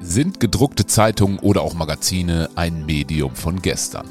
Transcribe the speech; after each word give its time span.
Sind 0.00 0.38
gedruckte 0.38 0.86
Zeitungen 0.86 1.40
oder 1.40 1.62
auch 1.62 1.74
Magazine 1.74 2.50
ein 2.54 2.86
Medium 2.86 3.34
von 3.34 3.60
gestern? 3.60 4.06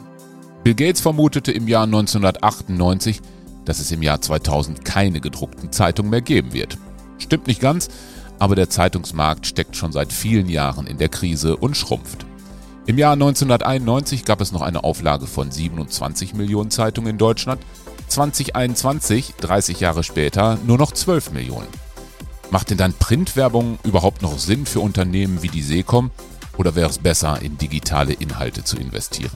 Bill 0.64 0.76
Gates 0.76 1.00
vermutete 1.00 1.54
im 1.54 1.70
Jahr 1.70 1.84
1998, 1.84 3.22
dass 3.64 3.80
es 3.80 3.92
im 3.92 4.04
Jahr 4.04 4.20
2000 4.20 4.84
keine 4.84 5.22
gedruckten 5.22 5.72
Zeitungen 5.72 6.12
mehr 6.12 6.22
geben 6.22 6.52
wird. 6.52 6.78
Stimmt 7.20 7.48
nicht 7.48 7.62
ganz, 7.62 7.88
aber 8.38 8.56
der 8.56 8.70
Zeitungsmarkt 8.70 9.48
steckt 9.48 9.78
schon 9.78 9.94
seit 9.94 10.12
vielen 10.12 10.50
Jahren 10.50 10.88
in 10.88 10.98
der 10.98 11.08
Krise 11.08 11.56
und 11.56 11.78
schrumpft. 11.78 12.26
Im 12.86 12.98
Jahr 12.98 13.14
1991 13.14 14.26
gab 14.26 14.42
es 14.42 14.52
noch 14.52 14.62
eine 14.62 14.84
Auflage 14.84 15.26
von 15.26 15.52
27 15.52 16.34
Millionen 16.34 16.70
Zeitungen 16.70 17.12
in 17.12 17.18
Deutschland, 17.18 17.62
2021, 18.10 19.36
30 19.40 19.80
Jahre 19.80 20.04
später, 20.04 20.58
nur 20.68 20.78
noch 20.78 20.92
12 20.92 21.32
Millionen. 21.32 21.87
Macht 22.50 22.70
denn 22.70 22.78
dann 22.78 22.94
Printwerbung 22.94 23.78
überhaupt 23.84 24.22
noch 24.22 24.40
Sinn 24.40 24.66
für 24.66 24.80
Unternehmen 24.80 25.44
wie 25.44 25.50
die 25.50 25.62
Seecom 25.62 26.12
oder 26.58 26.76
wäre 26.76 26.90
es 26.90 26.98
besser, 26.98 27.42
in 27.42 27.58
digitale 27.58 28.14
Inhalte 28.14 28.64
zu 28.64 28.78
investieren? 28.78 29.32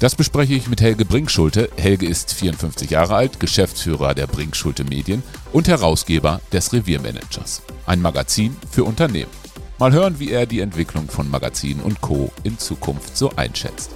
Das 0.00 0.16
bespreche 0.16 0.54
ich 0.54 0.68
mit 0.68 0.80
Helge 0.80 1.04
Brinkschulte. 1.04 1.70
Helge 1.76 2.06
ist 2.06 2.34
54 2.34 2.90
Jahre 2.90 3.14
alt, 3.14 3.38
Geschäftsführer 3.38 4.14
der 4.14 4.26
Brinkschulte 4.26 4.82
Medien 4.82 5.22
und 5.52 5.68
Herausgeber 5.68 6.40
des 6.50 6.72
Reviermanagers, 6.72 7.62
ein 7.86 8.02
Magazin 8.02 8.56
für 8.68 8.82
Unternehmen. 8.82 9.30
Mal 9.78 9.92
hören, 9.92 10.18
wie 10.18 10.32
er 10.32 10.46
die 10.46 10.58
Entwicklung 10.58 11.08
von 11.08 11.30
Magazinen 11.30 11.82
und 11.82 12.00
Co. 12.00 12.32
in 12.42 12.58
Zukunft 12.58 13.16
so 13.16 13.30
einschätzt. 13.36 13.92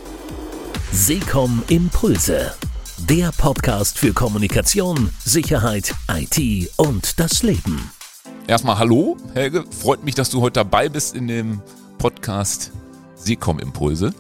Seecom 0.92 1.64
Impulse, 1.68 2.54
der 2.98 3.32
Podcast 3.36 3.98
für 3.98 4.12
Kommunikation, 4.12 5.10
Sicherheit, 5.24 5.92
IT 6.08 6.70
und 6.76 7.18
das 7.18 7.42
Leben. 7.42 7.90
Erstmal 8.48 8.78
hallo, 8.78 9.16
Helge. 9.34 9.64
Freut 9.72 10.04
mich, 10.04 10.14
dass 10.14 10.30
du 10.30 10.40
heute 10.40 10.60
dabei 10.60 10.88
bist 10.88 11.16
in 11.16 11.26
dem 11.26 11.60
Podcast 11.98 12.70
Seecom 13.16 13.58
Impulse. 13.58 14.14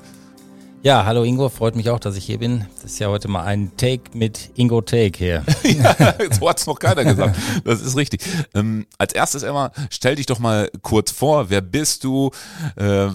Ja, 0.82 1.04
hallo 1.04 1.22
Ingo, 1.22 1.48
freut 1.48 1.76
mich 1.76 1.90
auch, 1.90 2.00
dass 2.00 2.16
ich 2.16 2.24
hier 2.24 2.38
bin. 2.38 2.66
Das 2.82 2.92
ist 2.92 2.98
ja 2.98 3.06
heute 3.06 3.28
mal 3.28 3.44
ein 3.44 3.76
Take 3.76 4.18
mit 4.18 4.50
Ingo 4.56 4.80
Take 4.80 5.16
hier. 5.16 5.44
ja, 5.62 5.94
so 6.32 6.48
hat 6.48 6.58
es 6.58 6.66
noch 6.66 6.80
keiner 6.80 7.04
gesagt. 7.04 7.36
Das 7.64 7.80
ist 7.80 7.96
richtig. 7.96 8.22
Ähm, 8.52 8.86
als 8.98 9.14
erstes 9.14 9.44
Emma, 9.44 9.70
stell 9.90 10.16
dich 10.16 10.26
doch 10.26 10.40
mal 10.40 10.72
kurz 10.82 11.12
vor. 11.12 11.48
Wer 11.48 11.60
bist 11.60 12.02
du? 12.02 12.32
Äh, 12.74 13.10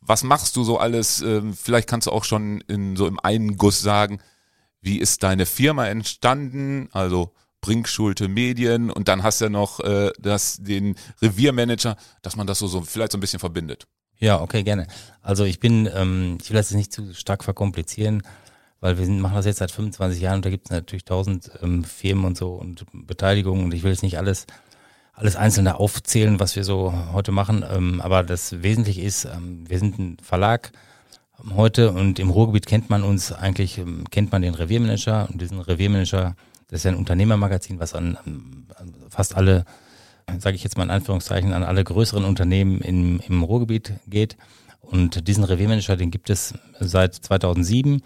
was 0.00 0.22
machst 0.22 0.54
du 0.54 0.62
so 0.62 0.78
alles? 0.78 1.22
Ähm, 1.22 1.54
vielleicht 1.60 1.88
kannst 1.88 2.06
du 2.06 2.12
auch 2.12 2.22
schon 2.24 2.60
in, 2.68 2.94
so 2.94 3.08
im 3.08 3.18
einen 3.18 3.56
Guss 3.56 3.80
sagen, 3.80 4.20
wie 4.80 4.98
ist 4.98 5.24
deine 5.24 5.46
Firma 5.46 5.88
entstanden? 5.88 6.88
Also 6.92 7.32
Brinkschulte 7.62 8.28
Medien 8.28 8.90
und 8.90 9.08
dann 9.08 9.22
hast 9.22 9.40
du 9.40 9.46
ja 9.46 9.50
noch 9.50 9.80
äh, 9.80 10.10
das, 10.18 10.58
den 10.58 10.96
Reviermanager, 11.22 11.96
dass 12.20 12.36
man 12.36 12.46
das 12.46 12.58
so, 12.58 12.66
so 12.66 12.82
vielleicht 12.82 13.12
so 13.12 13.18
ein 13.18 13.20
bisschen 13.22 13.40
verbindet. 13.40 13.86
Ja, 14.18 14.40
okay, 14.40 14.62
gerne. 14.62 14.86
Also 15.22 15.44
ich 15.44 15.58
bin, 15.58 15.88
ähm, 15.94 16.38
ich 16.42 16.50
will 16.50 16.56
das 16.56 16.70
jetzt 16.70 16.76
nicht 16.76 16.92
zu 16.92 17.14
stark 17.14 17.42
verkomplizieren, 17.42 18.22
weil 18.80 18.98
wir 18.98 19.06
sind, 19.06 19.20
machen 19.20 19.36
das 19.36 19.46
jetzt 19.46 19.58
seit 19.58 19.70
25 19.70 20.20
Jahren 20.20 20.36
und 20.36 20.44
da 20.44 20.50
gibt 20.50 20.66
es 20.66 20.70
natürlich 20.70 21.04
tausend 21.04 21.50
ähm, 21.62 21.84
Firmen 21.84 22.24
und 22.26 22.36
so 22.36 22.52
und 22.54 22.84
Beteiligungen 22.92 23.64
und 23.64 23.72
ich 23.72 23.82
will 23.82 23.92
jetzt 23.92 24.02
nicht 24.02 24.18
alles 24.18 24.46
alles 25.14 25.36
einzelne 25.36 25.78
aufzählen, 25.78 26.40
was 26.40 26.56
wir 26.56 26.64
so 26.64 26.92
heute 27.12 27.32
machen, 27.32 27.64
ähm, 27.70 28.00
aber 28.00 28.22
das 28.22 28.62
Wesentliche 28.62 29.02
ist, 29.02 29.24
ähm, 29.26 29.68
wir 29.68 29.78
sind 29.78 29.98
ein 29.98 30.16
Verlag 30.22 30.72
heute 31.54 31.92
und 31.92 32.18
im 32.18 32.30
Ruhrgebiet 32.30 32.66
kennt 32.66 32.90
man 32.90 33.02
uns 33.02 33.32
eigentlich, 33.32 33.78
ähm, 33.78 34.04
kennt 34.10 34.32
man 34.32 34.42
den 34.42 34.54
Reviermanager 34.54 35.28
und 35.30 35.40
diesen 35.40 35.60
Reviermanager 35.60 36.34
das 36.72 36.80
ist 36.80 36.84
ja 36.84 36.92
ein 36.92 36.96
Unternehmermagazin, 36.96 37.80
was 37.80 37.92
an, 37.92 38.16
an 38.16 38.64
fast 39.10 39.36
alle, 39.36 39.66
sage 40.38 40.56
ich 40.56 40.64
jetzt 40.64 40.78
mal 40.78 40.84
in 40.84 40.90
Anführungszeichen, 40.90 41.52
an 41.52 41.64
alle 41.64 41.84
größeren 41.84 42.24
Unternehmen 42.24 42.80
im, 42.80 43.20
im 43.28 43.42
Ruhrgebiet 43.42 43.92
geht. 44.06 44.38
Und 44.80 45.28
diesen 45.28 45.44
Reviermanager, 45.44 45.98
den 45.98 46.10
gibt 46.10 46.30
es 46.30 46.54
seit 46.80 47.14
2007. 47.14 48.00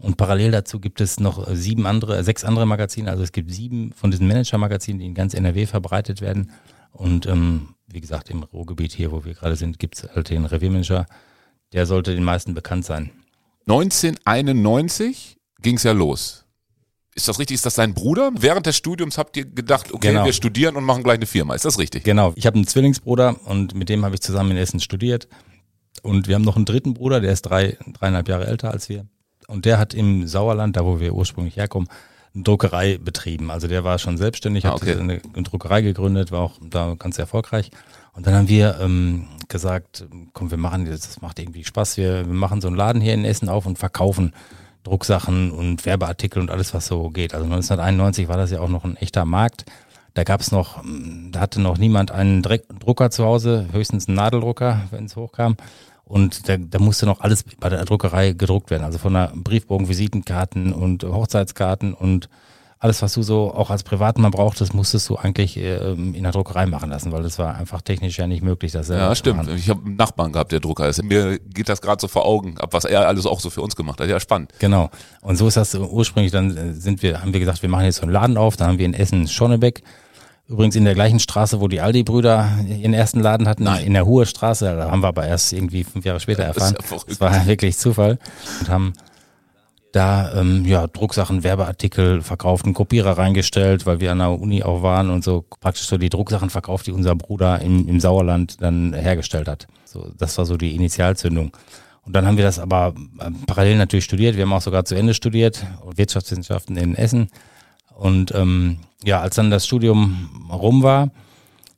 Und 0.00 0.16
parallel 0.16 0.50
dazu 0.50 0.80
gibt 0.80 1.00
es 1.00 1.20
noch 1.20 1.46
sieben 1.52 1.86
andere, 1.86 2.24
sechs 2.24 2.42
andere 2.42 2.66
Magazine. 2.66 3.08
Also 3.08 3.22
es 3.22 3.30
gibt 3.30 3.52
sieben 3.52 3.92
von 3.92 4.10
diesen 4.10 4.26
Manager-Magazinen, 4.26 4.98
die 4.98 5.06
in 5.06 5.14
ganz 5.14 5.32
NRW 5.32 5.66
verbreitet 5.66 6.20
werden. 6.20 6.50
Und 6.90 7.26
ähm, 7.26 7.76
wie 7.86 8.00
gesagt, 8.00 8.30
im 8.30 8.42
Ruhrgebiet 8.42 8.94
hier, 8.94 9.12
wo 9.12 9.24
wir 9.24 9.34
gerade 9.34 9.54
sind, 9.54 9.78
gibt 9.78 9.96
es 9.96 10.12
halt 10.12 10.28
den 10.30 10.44
Reviermanager. 10.44 11.06
Der 11.72 11.86
sollte 11.86 12.16
den 12.16 12.24
meisten 12.24 12.52
bekannt 12.52 12.84
sein. 12.84 13.12
1991 13.68 15.36
ging 15.62 15.76
es 15.76 15.84
ja 15.84 15.92
los. 15.92 16.47
Ist 17.14 17.26
das 17.26 17.38
richtig? 17.38 17.56
Ist 17.56 17.66
das 17.66 17.74
dein 17.74 17.94
Bruder? 17.94 18.30
Während 18.38 18.66
des 18.66 18.76
Studiums 18.76 19.18
habt 19.18 19.36
ihr 19.36 19.44
gedacht, 19.44 19.92
okay, 19.92 20.08
genau. 20.08 20.24
wir 20.24 20.32
studieren 20.32 20.76
und 20.76 20.84
machen 20.84 21.02
gleich 21.02 21.16
eine 21.16 21.26
Firma. 21.26 21.54
Ist 21.54 21.64
das 21.64 21.78
richtig? 21.78 22.04
Genau. 22.04 22.32
Ich 22.36 22.46
habe 22.46 22.56
einen 22.56 22.66
Zwillingsbruder 22.66 23.36
und 23.44 23.74
mit 23.74 23.88
dem 23.88 24.04
habe 24.04 24.14
ich 24.14 24.20
zusammen 24.20 24.52
in 24.52 24.56
Essen 24.56 24.80
studiert. 24.80 25.28
Und 26.02 26.28
wir 26.28 26.36
haben 26.36 26.42
noch 26.42 26.56
einen 26.56 26.64
dritten 26.64 26.94
Bruder, 26.94 27.20
der 27.20 27.32
ist 27.32 27.42
drei, 27.42 27.76
dreieinhalb 27.94 28.28
Jahre 28.28 28.46
älter 28.46 28.70
als 28.70 28.88
wir. 28.88 29.06
Und 29.48 29.64
der 29.64 29.78
hat 29.78 29.94
im 29.94 30.28
Sauerland, 30.28 30.76
da 30.76 30.84
wo 30.84 31.00
wir 31.00 31.14
ursprünglich 31.14 31.56
herkommen, 31.56 31.88
eine 32.34 32.44
Druckerei 32.44 32.98
betrieben. 32.98 33.50
Also 33.50 33.66
der 33.66 33.82
war 33.82 33.98
schon 33.98 34.16
selbstständig, 34.16 34.64
hat 34.64 34.72
ah, 34.72 34.76
okay. 34.76 34.92
eine, 34.92 35.20
eine 35.34 35.42
Druckerei 35.42 35.80
gegründet, 35.82 36.30
war 36.30 36.40
auch 36.40 36.58
da 36.62 36.94
ganz 36.98 37.18
erfolgreich. 37.18 37.70
Und 38.12 38.26
dann 38.26 38.34
haben 38.34 38.48
wir 38.48 38.78
ähm, 38.80 39.26
gesagt, 39.48 40.06
komm, 40.32 40.50
wir 40.50 40.58
machen 40.58 40.84
das, 40.84 41.00
das 41.00 41.20
macht 41.20 41.38
irgendwie 41.38 41.64
Spaß. 41.64 41.96
Wir, 41.96 42.26
wir 42.26 42.34
machen 42.34 42.60
so 42.60 42.68
einen 42.68 42.76
Laden 42.76 43.00
hier 43.00 43.14
in 43.14 43.24
Essen 43.24 43.48
auf 43.48 43.64
und 43.64 43.78
verkaufen 43.78 44.34
Drucksachen 44.88 45.50
und 45.50 45.84
Werbeartikel 45.84 46.40
und 46.40 46.50
alles, 46.50 46.72
was 46.72 46.86
so 46.86 47.10
geht. 47.10 47.34
Also 47.34 47.44
1991 47.44 48.28
war 48.28 48.36
das 48.36 48.50
ja 48.50 48.60
auch 48.60 48.68
noch 48.68 48.84
ein 48.84 48.96
echter 48.96 49.24
Markt. 49.24 49.64
Da 50.14 50.24
gab 50.24 50.40
es 50.40 50.50
noch, 50.50 50.82
hm, 50.82 51.28
da 51.30 51.40
hatte 51.40 51.60
noch 51.60 51.78
niemand 51.78 52.10
einen 52.10 52.42
Drucker 52.42 53.10
zu 53.10 53.24
Hause, 53.24 53.66
höchstens 53.72 54.08
einen 54.08 54.16
Nadeldrucker, 54.16 54.82
wenn 54.90 55.04
es 55.04 55.16
hochkam. 55.16 55.56
Und 56.04 56.48
da, 56.48 56.56
da 56.56 56.78
musste 56.78 57.04
noch 57.04 57.20
alles 57.20 57.44
bei 57.60 57.68
der 57.68 57.84
Druckerei 57.84 58.32
gedruckt 58.32 58.70
werden. 58.70 58.84
Also 58.84 58.98
von 58.98 59.12
der 59.12 59.30
Briefbogen, 59.34 59.88
Visitenkarten 59.88 60.72
und 60.72 61.04
Hochzeitskarten 61.04 61.92
und 61.92 62.30
alles, 62.80 63.02
was 63.02 63.14
du 63.14 63.22
so 63.22 63.52
auch 63.52 63.70
als 63.70 63.82
Privatmann 63.82 64.30
brauchtest, 64.30 64.72
musstest 64.72 65.08
du 65.08 65.16
eigentlich 65.16 65.56
äh, 65.56 65.92
in 65.92 66.22
der 66.22 66.30
Druckerei 66.30 66.66
machen 66.66 66.90
lassen, 66.90 67.10
weil 67.10 67.22
das 67.22 67.38
war 67.38 67.56
einfach 67.56 67.82
technisch 67.82 68.18
ja 68.18 68.26
nicht 68.26 68.42
möglich. 68.42 68.72
Das 68.72 68.88
ja, 68.88 69.12
stimmt. 69.14 69.38
Machen. 69.38 69.56
Ich 69.56 69.68
habe 69.68 69.84
einen 69.84 69.96
Nachbarn 69.96 70.32
gehabt, 70.32 70.52
der 70.52 70.60
Drucker 70.60 70.88
ist. 70.88 71.02
Mir 71.02 71.38
geht 71.38 71.68
das 71.68 71.80
gerade 71.80 72.00
so 72.00 72.06
vor 72.06 72.24
Augen, 72.24 72.56
ab 72.58 72.72
was 72.72 72.84
er 72.84 73.08
alles 73.08 73.26
auch 73.26 73.40
so 73.40 73.50
für 73.50 73.62
uns 73.62 73.74
gemacht 73.74 74.00
hat. 74.00 74.08
Ja, 74.08 74.20
spannend. 74.20 74.52
Genau. 74.60 74.90
Und 75.22 75.36
so 75.36 75.48
ist 75.48 75.56
das 75.56 75.74
ursprünglich, 75.74 76.30
dann 76.30 76.56
äh, 76.56 76.72
sind 76.72 77.02
wir, 77.02 77.20
haben 77.20 77.32
wir 77.32 77.40
gesagt, 77.40 77.62
wir 77.62 77.68
machen 77.68 77.84
jetzt 77.84 77.96
so 77.96 78.02
einen 78.02 78.12
Laden 78.12 78.36
auf, 78.36 78.56
dann 78.56 78.68
haben 78.68 78.78
wir 78.78 78.86
in 78.86 78.94
Essen 78.94 79.26
Schonnebeck, 79.26 79.82
Übrigens 80.48 80.76
in 80.76 80.86
der 80.86 80.94
gleichen 80.94 81.18
Straße, 81.18 81.60
wo 81.60 81.68
die 81.68 81.82
Aldi-Brüder 81.82 82.60
ihren 82.66 82.94
ersten 82.94 83.20
Laden 83.20 83.46
hatten, 83.46 83.64
Nein. 83.64 83.84
in 83.84 83.92
der 83.92 84.06
Hohe 84.06 84.24
Straße. 84.24 84.76
Da 84.78 84.90
haben 84.90 85.02
wir 85.02 85.08
aber 85.08 85.26
erst 85.26 85.52
irgendwie 85.52 85.84
fünf 85.84 86.06
Jahre 86.06 86.20
später 86.20 86.42
erfahren. 86.42 86.74
Das, 86.74 86.90
ja 86.90 86.98
das 87.06 87.20
war 87.20 87.46
wirklich 87.46 87.76
Zufall. 87.76 88.18
Und 88.60 88.68
haben 88.70 88.92
da 89.98 90.32
ähm, 90.32 90.64
ja 90.64 90.86
Drucksachen, 90.86 91.42
Werbeartikel 91.42 92.22
verkauft, 92.22 92.64
einen 92.64 92.74
Kopierer 92.74 93.18
reingestellt, 93.18 93.84
weil 93.84 93.98
wir 93.98 94.12
an 94.12 94.18
der 94.18 94.30
Uni 94.30 94.62
auch 94.62 94.82
waren 94.82 95.10
und 95.10 95.24
so 95.24 95.44
praktisch 95.60 95.86
so 95.86 95.98
die 95.98 96.08
Drucksachen 96.08 96.50
verkauft, 96.50 96.86
die 96.86 96.92
unser 96.92 97.16
Bruder 97.16 97.60
im, 97.60 97.88
im 97.88 97.98
Sauerland 97.98 98.62
dann 98.62 98.94
hergestellt 98.94 99.48
hat. 99.48 99.66
So, 99.84 100.12
das 100.16 100.38
war 100.38 100.46
so 100.46 100.56
die 100.56 100.76
Initialzündung. 100.76 101.50
Und 102.06 102.12
dann 102.12 102.26
haben 102.26 102.36
wir 102.36 102.44
das 102.44 102.60
aber 102.60 102.94
äh, 103.18 103.30
parallel 103.46 103.76
natürlich 103.76 104.04
studiert. 104.04 104.36
Wir 104.36 104.44
haben 104.44 104.52
auch 104.52 104.62
sogar 104.62 104.84
zu 104.84 104.94
Ende 104.94 105.14
studiert, 105.14 105.66
Wirtschaftswissenschaften 105.96 106.76
in 106.76 106.94
Essen. 106.94 107.28
Und 107.96 108.32
ähm, 108.36 108.78
ja, 109.02 109.20
als 109.20 109.34
dann 109.34 109.50
das 109.50 109.66
Studium 109.66 110.48
rum 110.52 110.84
war, 110.84 111.10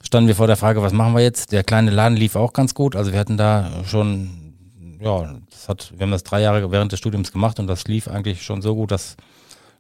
standen 0.03 0.29
wir 0.29 0.37
vor 0.37 0.47
der 0.47 0.57
Frage, 0.57 0.83
was 0.83 0.93
machen 0.93 1.15
wir 1.15 1.23
jetzt? 1.23 1.53
Der 1.53 1.65
kleine 1.65 1.91
Laden 1.91 2.17
lief 2.17 2.37
auch 2.37 2.53
ganz 2.53 2.75
gut. 2.75 2.97
Also 2.97 3.13
wir 3.13 3.19
hatten 3.19 3.39
da 3.39 3.71
schon 3.87 4.40
ja, 5.01 5.35
das 5.51 5.69
hat, 5.69 5.93
wir 5.97 6.03
haben 6.03 6.11
das 6.11 6.23
drei 6.23 6.43
Jahre 6.43 6.71
während 6.71 6.93
des 6.93 6.99
Studiums 6.99 7.33
gemacht 7.33 7.59
und 7.59 7.67
das 7.67 7.85
lief 7.89 8.09
eigentlich 8.09 8.43
schon 8.43 8.63
so 8.63 8.75
gut, 8.75 8.91
dass, 8.91 9.17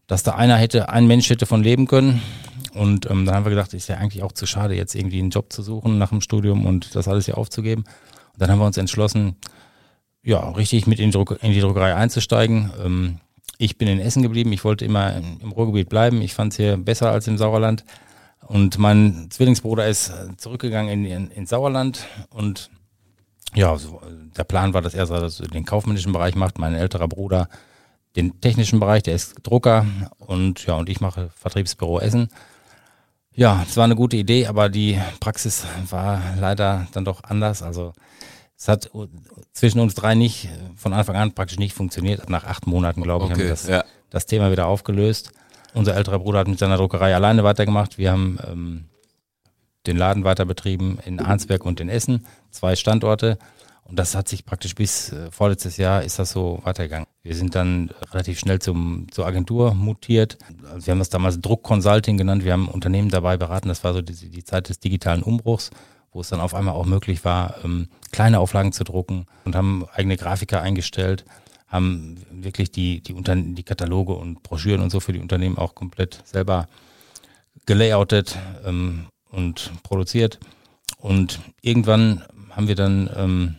dass 0.06 0.22
da 0.22 0.32
einer 0.32 0.56
hätte, 0.56 0.88
ein 0.88 1.06
Mensch 1.06 1.28
hätte 1.28 1.47
von 1.47 1.62
leben 1.62 1.86
können. 1.86 2.22
Und 2.72 3.10
ähm, 3.10 3.26
dann 3.26 3.34
haben 3.34 3.44
wir 3.44 3.50
gedacht, 3.50 3.75
ist 3.75 3.88
ja 3.88 3.97
eigentlich 3.97 4.22
auch 4.22 4.32
zu 4.32 4.47
schade, 4.47 4.75
jetzt 4.75 4.94
irgendwie 4.94 5.19
einen 5.19 5.31
Job 5.31 5.53
zu 5.53 5.62
suchen 5.62 5.98
nach 5.98 6.10
dem 6.10 6.20
Studium 6.20 6.66
und 6.66 6.94
das 6.94 7.08
alles 7.08 7.26
hier 7.26 7.36
aufzugeben. 7.36 7.84
Und 8.32 8.41
dann 8.41 8.50
haben 8.50 8.58
wir 8.60 8.66
uns 8.66 8.76
entschlossen, 8.76 9.37
ja, 10.22 10.50
richtig 10.50 10.87
mit 10.87 11.00
in 11.00 11.06
die, 11.06 11.12
Druck, 11.12 11.38
in 11.43 11.52
die 11.52 11.61
Druckerei 11.61 11.94
einzusteigen. 11.94 12.70
Ähm, 12.82 13.19
ich 13.58 13.76
bin 13.76 13.88
in 13.88 14.00
Essen 14.00 14.22
geblieben, 14.22 14.52
ich 14.52 14.64
wollte 14.64 14.84
immer 14.84 15.17
im 15.17 15.52
Ruhrgebiet 15.52 15.88
bleiben. 15.88 16.22
Ich 16.22 16.32
fand 16.32 16.52
es 16.52 16.56
hier 16.56 16.76
besser 16.76 17.11
als 17.11 17.26
im 17.26 17.37
Sauerland. 17.37 17.84
Und 18.46 18.78
mein 18.78 19.28
Zwillingsbruder 19.31 19.87
ist 19.87 20.12
zurückgegangen 20.38 20.90
in, 20.90 21.05
in, 21.05 21.31
ins 21.31 21.50
Sauerland 21.50 22.06
und 22.31 22.70
ja, 23.55 23.76
so, 23.76 24.00
der 24.37 24.44
Plan 24.44 24.75
war, 24.75 24.82
dass 24.82 24.94
er 24.94 25.06
so 25.06 25.44
den 25.47 25.64
kaufmännischen 25.64 26.12
Bereich 26.12 26.35
macht, 26.35 26.58
mein 26.58 26.75
älterer 26.75 27.08
Bruder 27.08 27.49
den 28.17 28.41
technischen 28.41 28.81
Bereich, 28.81 29.02
der 29.05 29.14
ist 29.14 29.37
Drucker 29.43 29.87
und 30.19 30.67
ja, 30.67 30.75
und 30.75 30.88
ich 30.88 31.00
mache 31.00 31.31
Vertriebsbüro 31.37 32.00
Essen. 32.00 32.29
Ja, 33.32 33.64
es 33.69 33.76
war 33.76 33.85
eine 33.85 33.94
gute 33.94 34.17
Idee, 34.17 34.47
aber 34.47 34.69
die 34.69 35.00
Praxis 35.20 35.64
war 35.88 36.20
leider 36.38 36.88
dann 36.93 37.05
doch 37.05 37.23
anders. 37.23 37.62
Also 37.62 37.93
es 38.58 38.67
hat 38.67 38.91
zwischen 39.53 39.81
uns 39.81 39.94
drei 39.94 40.14
nicht 40.14 40.49
von 40.76 40.93
Anfang 40.93 41.17
an 41.17 41.32
praktisch 41.32 41.58
nicht 41.58 41.75
funktioniert. 41.75 42.29
Nach 42.29 42.44
acht 42.44 42.67
Monaten, 42.67 43.03
glaube 43.03 43.26
ich, 43.26 43.31
okay, 43.31 43.41
haben 43.41 43.44
wir 43.44 43.50
das, 43.50 43.69
ja. 43.69 43.85
das 44.11 44.26
Thema 44.26 44.50
wieder 44.50 44.67
aufgelöst. 44.67 45.31
Unser 45.73 45.94
älterer 45.94 46.19
Bruder 46.19 46.41
hat 46.41 46.49
mit 46.49 46.58
seiner 46.58 46.76
Druckerei 46.76 47.14
alleine 47.14 47.44
weitergemacht. 47.44 47.96
Wir 47.96 48.11
haben 48.11 48.38
ähm, 48.44 48.85
den 49.87 49.97
Laden 49.97 50.25
weiter 50.25 50.44
betrieben 50.44 50.99
in 51.05 51.21
Arnsberg 51.21 51.65
und 51.65 51.81
in 51.81 51.88
Essen, 51.88 52.27
zwei 52.50 52.77
Standorte. 52.77 53.38
Und 53.91 53.99
das 53.99 54.15
hat 54.15 54.29
sich 54.29 54.44
praktisch 54.44 54.77
bis 54.77 55.12
äh, 55.12 55.32
vorletztes 55.32 55.77
Jahr 55.77 56.05
ist 56.05 56.21
das 56.21 56.31
so 56.31 56.61
weitergegangen. 56.62 57.09
Wir 57.25 57.35
sind 57.35 57.56
dann 57.56 57.91
relativ 58.12 58.38
schnell 58.38 58.61
zum, 58.61 59.09
zur 59.11 59.27
Agentur 59.27 59.75
mutiert. 59.75 60.38
Also 60.71 60.87
wir 60.87 60.93
haben 60.93 61.00
das 61.00 61.11
damals 61.11 61.41
Druck 61.41 61.65
Consulting 61.65 62.17
genannt. 62.17 62.44
Wir 62.44 62.53
haben 62.53 62.69
Unternehmen 62.69 63.09
dabei 63.09 63.37
beraten. 63.37 63.67
Das 63.67 63.82
war 63.82 63.93
so 63.93 64.00
die, 64.00 64.15
die 64.15 64.44
Zeit 64.44 64.69
des 64.69 64.79
digitalen 64.79 65.25
Umbruchs, 65.25 65.71
wo 66.12 66.21
es 66.21 66.29
dann 66.29 66.41
auf 66.41 66.55
einmal 66.55 66.75
auch 66.75 66.87
möglich 66.87 67.25
war, 67.25 67.56
ähm, 67.65 67.88
kleine 68.12 68.38
Auflagen 68.38 68.73
zu 68.73 68.85
drucken 68.85 69.27
und 69.44 69.56
haben 69.56 69.85
eigene 69.93 70.17
Grafiker 70.17 70.62
eingestellt, 70.62 71.25
haben 71.67 72.25
wirklich 72.31 72.71
die, 72.71 73.00
die, 73.00 73.12
Unter 73.12 73.35
die 73.35 73.65
Kataloge 73.65 74.12
und 74.12 74.44
Broschüren 74.44 74.82
und 74.82 74.91
so 74.91 75.00
für 75.00 75.12
die 75.12 75.21
Unternehmen 75.21 75.59
auch 75.59 75.75
komplett 75.75 76.23
selber 76.25 76.69
gelayoutet 77.67 78.38
ähm, 78.65 79.06
und 79.31 79.73
produziert. 79.82 80.38
Und 80.99 81.41
irgendwann 81.62 82.23
haben 82.50 82.69
wir 82.69 82.75
dann 82.75 83.11
ähm, 83.17 83.55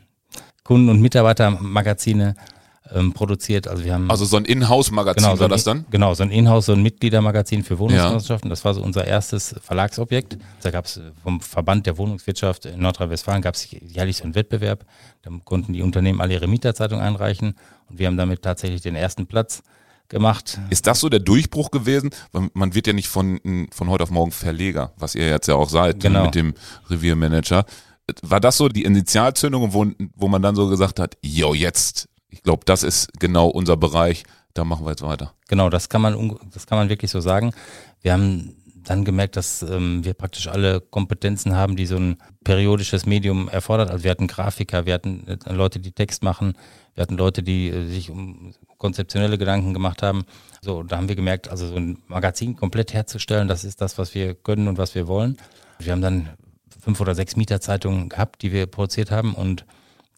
Kunden- 0.64 0.90
und 0.90 1.02
Mitarbeitermagazine 1.02 2.36
ähm, 2.94 3.14
produziert. 3.14 3.68
Also 3.68 3.84
wir 3.84 3.94
haben 3.94 4.10
also 4.10 4.26
so 4.26 4.38
ein 4.38 4.46
Inhouse-Magazin 4.46 5.24
genau, 5.24 5.36
so 5.36 5.42
war 5.42 5.50
das 5.50 5.64
dann? 5.64 5.86
Genau, 5.90 6.14
so 6.14 6.24
ein 6.24 6.32
Inhouse, 6.32 6.68
so 6.68 6.74
ein 6.74 6.82
Mitgliedermagazin 6.82 7.64
für 7.64 7.80
Wohnungsgenossenschaften. 7.80 8.50
Ja. 8.50 8.52
Das 8.52 8.66
war 8.66 8.74
so 8.74 8.82
unser 8.82 9.06
erstes 9.06 9.56
Verlagsobjekt. 9.62 10.38
Da 10.62 10.72
gab 10.72 10.86
es 10.86 11.00
vom 11.24 11.42
Verband 11.42 11.86
der 11.86 11.98
Wohnungswirtschaft 11.98 12.66
in 12.66 12.80
Nordrhein-Westfalen 12.82 13.42
gab 13.42 13.56
es 13.56 13.68
jährlich 13.72 14.18
so 14.18 14.24
einen 14.24 14.36
Wettbewerb. 14.36 14.86
Da 15.22 15.32
konnten 15.44 15.74
die 15.74 15.82
Unternehmen 15.82 16.22
alle 16.22 16.34
ihre 16.34 16.48
Mieterzeitung 16.48 17.00
einreichen 17.00 17.56
und 17.90 18.00
wir 18.00 18.08
haben 18.08 18.18
damit 18.18 18.42
tatsächlich 18.42 18.82
den 18.82 18.96
ersten 18.96 19.26
Platz 19.26 19.64
gemacht. 20.12 20.60
Ist 20.70 20.86
das 20.86 21.00
so 21.00 21.10
der 21.10 21.20
Durchbruch 21.20 21.72
gewesen? 21.72 22.12
Man 22.54 22.76
wird 22.76 22.86
ja 22.86 22.94
nicht 22.94 23.08
von, 23.08 23.68
von 23.72 23.90
heute 23.90 24.04
auf 24.04 24.12
morgen 24.12 24.32
Verleger, 24.32 24.94
was 24.98 25.16
ihr 25.16 25.28
jetzt 25.28 25.48
ja 25.48 25.56
auch 25.56 25.70
seid 25.70 26.00
genau. 26.00 26.26
mit 26.26 26.36
dem 26.36 26.54
Reviermanager 26.90 27.66
war 28.22 28.40
das 28.40 28.58
so 28.58 28.68
die 28.68 28.84
Initialzündung, 28.84 29.74
wo, 29.74 29.86
wo 30.16 30.28
man 30.28 30.42
dann 30.42 30.56
so 30.56 30.68
gesagt 30.68 31.00
hat, 31.00 31.18
yo, 31.22 31.54
jetzt, 31.54 32.10
ich 32.30 32.44
glaube, 32.44 32.64
das 32.66 32.84
ist 32.84 33.10
genau 33.20 33.48
unser 33.48 33.78
Bereich, 33.78 34.24
da 34.54 34.64
machen 34.64 34.86
wir 34.86 34.92
jetzt 34.92 35.02
weiter. 35.02 35.34
Genau, 35.48 35.70
das 35.70 35.90
kann 35.90 36.02
man, 36.02 36.38
das 36.54 36.68
kann 36.68 36.78
man 36.78 36.90
wirklich 36.90 37.12
so 37.12 37.22
sagen. 37.22 37.54
Wir 38.02 38.14
haben 38.14 38.56
dann 38.84 39.06
gemerkt, 39.06 39.36
dass 39.36 39.62
ähm, 39.62 40.04
wir 40.04 40.14
praktisch 40.14 40.48
alle 40.48 40.82
Kompetenzen 40.82 41.56
haben, 41.56 41.76
die 41.76 41.86
so 41.86 41.98
ein 41.98 42.18
periodisches 42.44 43.06
Medium 43.06 43.48
erfordert. 43.48 43.90
Also 43.90 44.04
wir 44.04 44.12
hatten 44.12 44.28
Grafiker, 44.28 44.86
wir 44.86 44.94
hatten 44.94 45.28
äh, 45.28 45.54
Leute, 45.54 45.80
die 45.80 45.92
Text 45.92 46.24
machen, 46.24 46.54
wir 46.96 47.04
hatten 47.04 47.18
Leute, 47.18 47.44
die 47.44 47.70
äh, 47.70 47.86
sich 47.88 48.10
um 48.10 48.54
konzeptionelle 48.78 49.38
Gedanken 49.38 49.74
gemacht 49.74 50.02
haben. 50.02 50.26
So, 50.62 50.84
da 50.84 50.98
haben 50.98 51.08
wir 51.08 51.16
gemerkt, 51.16 51.50
also 51.50 51.68
so 51.68 51.76
ein 51.76 52.00
Magazin 52.08 52.56
komplett 52.56 52.94
herzustellen, 52.94 53.48
das 53.48 53.64
ist 53.64 53.82
das, 53.82 53.98
was 53.98 54.16
wir 54.16 54.34
können 54.34 54.68
und 54.68 54.78
was 54.78 54.96
wir 54.96 55.08
wollen. 55.08 55.38
Wir 55.80 55.92
haben 55.92 56.02
dann 56.02 56.30
fünf 56.80 57.00
oder 57.00 57.14
sechs 57.14 57.36
Mieterzeitungen 57.36 58.10
gehabt, 58.10 58.42
die 58.42 58.52
wir 58.52 58.66
produziert 58.66 59.12
haben 59.12 59.36
und 59.36 59.66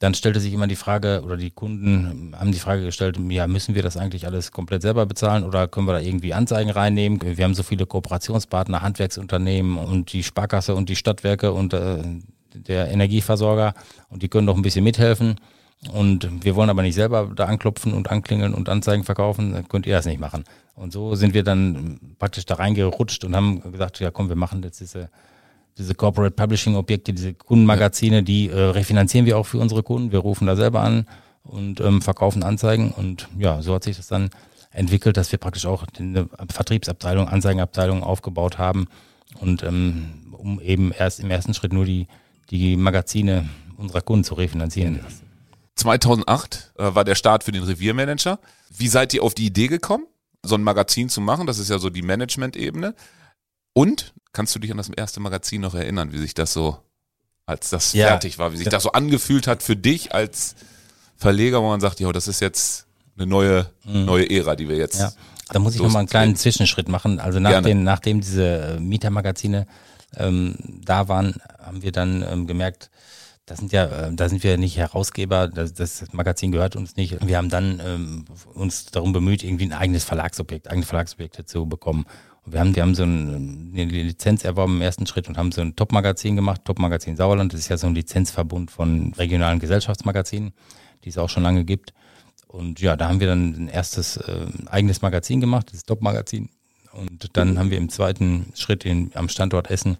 dann 0.03 0.15
stellte 0.15 0.41
sich 0.41 0.51
immer 0.51 0.67
die 0.67 0.75
Frage, 0.75 1.21
oder 1.23 1.37
die 1.37 1.49
Kunden 1.49 2.35
haben 2.37 2.51
die 2.51 2.59
Frage 2.59 2.83
gestellt, 2.83 3.17
ja, 3.29 3.47
müssen 3.47 3.73
wir 3.73 3.83
das 3.83 3.95
eigentlich 3.95 4.25
alles 4.25 4.51
komplett 4.51 4.81
selber 4.81 5.05
bezahlen 5.05 5.45
oder 5.45 5.69
können 5.69 5.87
wir 5.87 5.93
da 5.93 6.01
irgendwie 6.01 6.33
Anzeigen 6.33 6.71
reinnehmen? 6.71 7.21
Wir 7.21 7.45
haben 7.45 7.53
so 7.53 7.63
viele 7.63 7.85
Kooperationspartner, 7.85 8.81
Handwerksunternehmen 8.81 9.77
und 9.77 10.11
die 10.11 10.23
Sparkasse 10.23 10.75
und 10.75 10.89
die 10.89 10.97
Stadtwerke 10.97 11.53
und 11.53 11.73
äh, 11.73 12.03
der 12.53 12.91
Energieversorger 12.91 13.75
und 14.09 14.23
die 14.23 14.27
können 14.27 14.45
doch 14.45 14.57
ein 14.57 14.61
bisschen 14.61 14.83
mithelfen. 14.83 15.39
Und 15.93 16.43
wir 16.43 16.55
wollen 16.55 16.69
aber 16.69 16.81
nicht 16.81 16.95
selber 16.95 17.31
da 17.33 17.45
anklopfen 17.45 17.93
und 17.93 18.11
anklingeln 18.11 18.53
und 18.53 18.67
Anzeigen 18.67 19.05
verkaufen, 19.05 19.53
dann 19.53 19.69
könnt 19.69 19.85
ihr 19.85 19.95
das 19.95 20.05
nicht 20.05 20.19
machen. 20.19 20.43
Und 20.75 20.91
so 20.91 21.15
sind 21.15 21.33
wir 21.33 21.43
dann 21.43 22.01
praktisch 22.19 22.45
da 22.45 22.55
reingerutscht 22.55 23.23
und 23.23 23.37
haben 23.37 23.71
gesagt, 23.71 24.01
ja 24.01 24.11
komm, 24.11 24.27
wir 24.27 24.35
machen 24.35 24.63
jetzt 24.63 24.81
diese 24.81 25.09
diese 25.77 25.95
Corporate 25.95 26.35
Publishing 26.35 26.75
Objekte, 26.75 27.13
diese 27.13 27.33
Kundenmagazine, 27.33 28.23
die 28.23 28.49
äh, 28.49 28.59
refinanzieren 28.59 29.25
wir 29.25 29.37
auch 29.37 29.45
für 29.45 29.57
unsere 29.57 29.83
Kunden. 29.83 30.11
Wir 30.11 30.19
rufen 30.19 30.45
da 30.47 30.55
selber 30.55 30.81
an 30.81 31.07
und 31.43 31.79
ähm, 31.81 32.01
verkaufen 32.01 32.43
Anzeigen. 32.43 32.91
Und 32.91 33.27
ja, 33.37 33.61
so 33.61 33.73
hat 33.73 33.83
sich 33.83 33.97
das 33.97 34.07
dann 34.07 34.29
entwickelt, 34.71 35.17
dass 35.17 35.31
wir 35.31 35.39
praktisch 35.39 35.65
auch 35.65 35.85
eine 35.97 36.27
Vertriebsabteilung, 36.49 37.27
Anzeigenabteilung 37.27 38.03
aufgebaut 38.03 38.57
haben 38.57 38.87
und 39.39 39.63
ähm, 39.63 40.23
um 40.31 40.59
eben 40.59 40.91
erst 40.91 41.19
im 41.19 41.31
ersten 41.31 41.53
Schritt 41.53 41.73
nur 41.73 41.85
die, 41.85 42.07
die 42.49 42.75
Magazine 42.75 43.49
unserer 43.77 44.01
Kunden 44.01 44.23
zu 44.23 44.35
refinanzieren. 44.35 44.99
2008 45.75 46.73
äh, 46.77 46.95
war 46.95 47.03
der 47.03 47.15
Start 47.15 47.43
für 47.43 47.51
den 47.51 47.63
Reviermanager. 47.63 48.39
Wie 48.69 48.87
seid 48.87 49.13
ihr 49.13 49.23
auf 49.23 49.33
die 49.33 49.45
Idee 49.45 49.67
gekommen, 49.67 50.05
so 50.43 50.55
ein 50.55 50.63
Magazin 50.63 51.09
zu 51.09 51.21
machen? 51.21 51.47
Das 51.47 51.59
ist 51.59 51.69
ja 51.69 51.79
so 51.79 51.89
die 51.89 52.01
Management-Ebene. 52.01 52.95
Und 53.73 54.12
kannst 54.33 54.53
du 54.55 54.59
dich 54.59 54.71
an 54.71 54.77
das 54.77 54.89
erste 54.89 55.19
Magazin 55.19 55.61
noch 55.61 55.75
erinnern, 55.75 56.11
wie 56.11 56.17
sich 56.17 56.33
das 56.33 56.53
so, 56.53 56.77
als 57.45 57.69
das 57.69 57.93
ja. 57.93 58.07
fertig 58.07 58.39
war, 58.39 58.51
wie 58.51 58.57
sich 58.57 58.67
das 58.67 58.83
so 58.83 58.91
angefühlt 58.91 59.47
hat 59.47 59.63
für 59.63 59.75
dich 59.75 60.13
als 60.13 60.55
Verleger, 61.15 61.61
wo 61.61 61.67
man 61.69 61.79
sagt, 61.79 61.99
ja, 61.99 62.11
das 62.11 62.27
ist 62.27 62.41
jetzt 62.41 62.87
eine 63.15 63.27
neue, 63.27 63.67
mhm. 63.85 64.05
neue 64.05 64.29
Ära, 64.29 64.55
die 64.55 64.67
wir 64.67 64.75
jetzt. 64.75 64.99
Ja. 64.99 65.11
Da 65.49 65.59
muss 65.59 65.75
ich 65.75 65.81
nochmal 65.81 65.99
einen 65.99 66.09
kleinen 66.09 66.35
Zwischenschritt 66.35 66.89
machen. 66.89 67.19
Also 67.19 67.39
nach 67.39 67.61
den, 67.61 67.83
nachdem 67.83 68.21
diese 68.21 68.75
äh, 68.75 68.79
Mietermagazine 68.79 69.67
ähm, 70.17 70.55
da 70.83 71.07
waren, 71.07 71.35
haben 71.59 71.83
wir 71.83 71.91
dann 71.91 72.25
ähm, 72.27 72.47
gemerkt, 72.47 72.89
das 73.45 73.59
sind 73.59 73.71
ja, 73.71 73.85
äh, 73.85 74.13
da 74.13 74.29
sind 74.29 74.43
wir 74.43 74.57
nicht 74.57 74.77
Herausgeber, 74.77 75.47
das, 75.47 75.73
das 75.73 76.05
Magazin 76.13 76.51
gehört 76.51 76.75
uns 76.75 76.95
nicht. 76.95 77.25
Wir 77.25 77.37
haben 77.37 77.49
dann 77.49 77.81
ähm, 77.85 78.25
uns 78.53 78.85
darum 78.85 79.11
bemüht, 79.11 79.43
irgendwie 79.43 79.65
ein 79.65 79.73
eigenes 79.73 80.05
Verlagsobjekt, 80.05 80.69
eigene 80.69 80.85
Verlagsobjekte 80.85 81.45
zu 81.45 81.65
bekommen. 81.65 82.05
Wir 82.45 82.59
haben, 82.59 82.75
wir 82.75 82.83
haben 82.83 82.95
so 82.95 83.03
ein, 83.03 83.71
eine 83.73 83.85
Lizenz 83.85 84.43
erworben 84.43 84.75
im 84.75 84.81
ersten 84.81 85.07
Schritt 85.07 85.29
und 85.29 85.37
haben 85.37 85.51
so 85.51 85.61
ein 85.61 85.75
Top-Magazin 85.75 86.35
gemacht, 86.35 86.61
Top-Magazin 86.65 87.15
Sauerland. 87.15 87.53
Das 87.53 87.61
ist 87.61 87.69
ja 87.69 87.77
so 87.77 87.87
ein 87.87 87.95
Lizenzverbund 87.95 88.69
von 88.69 89.13
regionalen 89.13 89.59
Gesellschaftsmagazinen, 89.59 90.53
die 91.03 91.09
es 91.09 91.17
auch 91.17 91.29
schon 91.29 91.43
lange 91.43 91.63
gibt. 91.63 91.93
Und 92.47 92.81
ja, 92.81 92.95
da 92.97 93.07
haben 93.07 93.19
wir 93.19 93.27
dann 93.27 93.53
ein 93.53 93.67
erstes 93.69 94.17
äh, 94.17 94.45
eigenes 94.67 95.01
Magazin 95.01 95.39
gemacht, 95.39 95.71
das 95.71 95.85
Top-Magazin. 95.85 96.49
Und 96.91 97.35
dann 97.37 97.57
haben 97.57 97.71
wir 97.71 97.77
im 97.77 97.89
zweiten 97.89 98.47
Schritt 98.55 98.85
in, 98.85 99.11
am 99.15 99.29
Standort 99.29 99.71
Essen 99.71 99.97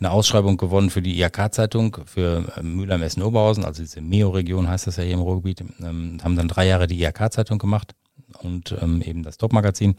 eine 0.00 0.10
Ausschreibung 0.10 0.56
gewonnen 0.56 0.90
für 0.90 1.02
die 1.02 1.20
IHK-Zeitung 1.20 1.98
für 2.06 2.52
äh, 2.56 2.62
Mülheim 2.62 3.02
Essen 3.02 3.22
Oberhausen, 3.22 3.64
also 3.64 3.82
diese 3.82 4.00
MEO-Region 4.00 4.68
heißt 4.68 4.86
das 4.86 4.96
ja 4.96 5.04
hier 5.04 5.14
im 5.14 5.20
Ruhrgebiet. 5.20 5.60
Ähm, 5.80 6.18
haben 6.22 6.36
dann 6.36 6.48
drei 6.48 6.66
Jahre 6.66 6.86
die 6.86 7.00
IHK-Zeitung 7.00 7.58
gemacht 7.58 7.94
und 8.40 8.74
ähm, 8.80 9.02
eben 9.02 9.22
das 9.22 9.38
Top-Magazin. 9.38 9.96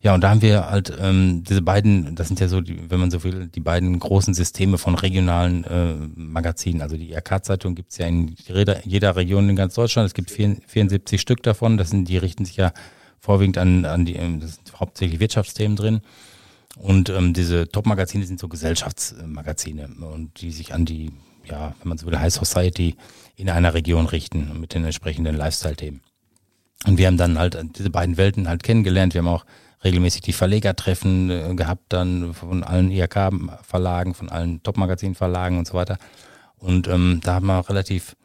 Ja, 0.00 0.14
und 0.14 0.20
da 0.20 0.30
haben 0.30 0.42
wir 0.42 0.70
halt 0.70 0.92
ähm, 1.00 1.42
diese 1.42 1.60
beiden, 1.60 2.14
das 2.14 2.28
sind 2.28 2.38
ja 2.38 2.46
so, 2.46 2.60
die, 2.60 2.88
wenn 2.88 3.00
man 3.00 3.10
so 3.10 3.24
will, 3.24 3.48
die 3.48 3.60
beiden 3.60 3.98
großen 3.98 4.32
Systeme 4.32 4.78
von 4.78 4.94
regionalen 4.94 5.64
äh, 5.64 5.94
Magazinen. 6.14 6.82
Also 6.82 6.96
die 6.96 7.10
IRK-Zeitung 7.10 7.74
gibt's 7.74 7.98
ja 7.98 8.06
in 8.06 8.36
jeder, 8.84 9.16
Region 9.16 9.48
in 9.48 9.56
ganz 9.56 9.74
Deutschland. 9.74 10.06
Es 10.06 10.14
gibt 10.14 10.30
74 10.30 11.20
Stück 11.20 11.42
davon. 11.42 11.78
Das 11.78 11.90
sind, 11.90 12.08
die 12.08 12.16
richten 12.16 12.44
sich 12.44 12.56
ja 12.56 12.72
vorwiegend 13.18 13.58
an, 13.58 13.84
an 13.84 14.04
die, 14.04 14.14
ähm, 14.14 14.38
das 14.38 14.54
sind 14.54 14.78
hauptsächlich 14.78 15.18
Wirtschaftsthemen 15.18 15.76
drin. 15.76 16.00
Und 16.76 17.10
ähm, 17.10 17.34
diese 17.34 17.68
Top-Magazine 17.68 18.24
sind 18.24 18.38
so 18.38 18.46
Gesellschaftsmagazine 18.46 19.88
und 20.12 20.40
die 20.40 20.52
sich 20.52 20.74
an 20.74 20.84
die, 20.84 21.10
ja, 21.44 21.74
wenn 21.80 21.88
man 21.88 21.98
so 21.98 22.06
will, 22.06 22.20
High 22.20 22.32
Society 22.32 22.94
in 23.34 23.50
einer 23.50 23.74
Region 23.74 24.06
richten 24.06 24.60
mit 24.60 24.74
den 24.74 24.84
entsprechenden 24.84 25.34
Lifestyle-Themen. 25.34 26.02
Und 26.86 26.98
wir 26.98 27.08
haben 27.08 27.16
dann 27.16 27.36
halt 27.36 27.58
diese 27.76 27.90
beiden 27.90 28.16
Welten 28.16 28.48
halt 28.48 28.62
kennengelernt. 28.62 29.14
Wir 29.14 29.22
haben 29.22 29.28
auch 29.28 29.44
regelmäßig 29.84 30.22
die 30.22 30.32
Verlegertreffen 30.32 31.30
äh, 31.30 31.54
gehabt, 31.54 31.84
dann 31.88 32.34
von 32.34 32.64
allen 32.64 32.90
IHK-Verlagen, 32.90 34.14
von 34.14 34.28
allen 34.28 34.62
Top-Magazin-Verlagen 34.62 35.58
und 35.58 35.66
so 35.66 35.74
weiter. 35.74 35.98
Und 36.58 36.88
ähm, 36.88 37.20
da 37.22 37.34
haben 37.34 37.46
wir 37.46 37.68
relativ 37.68 38.16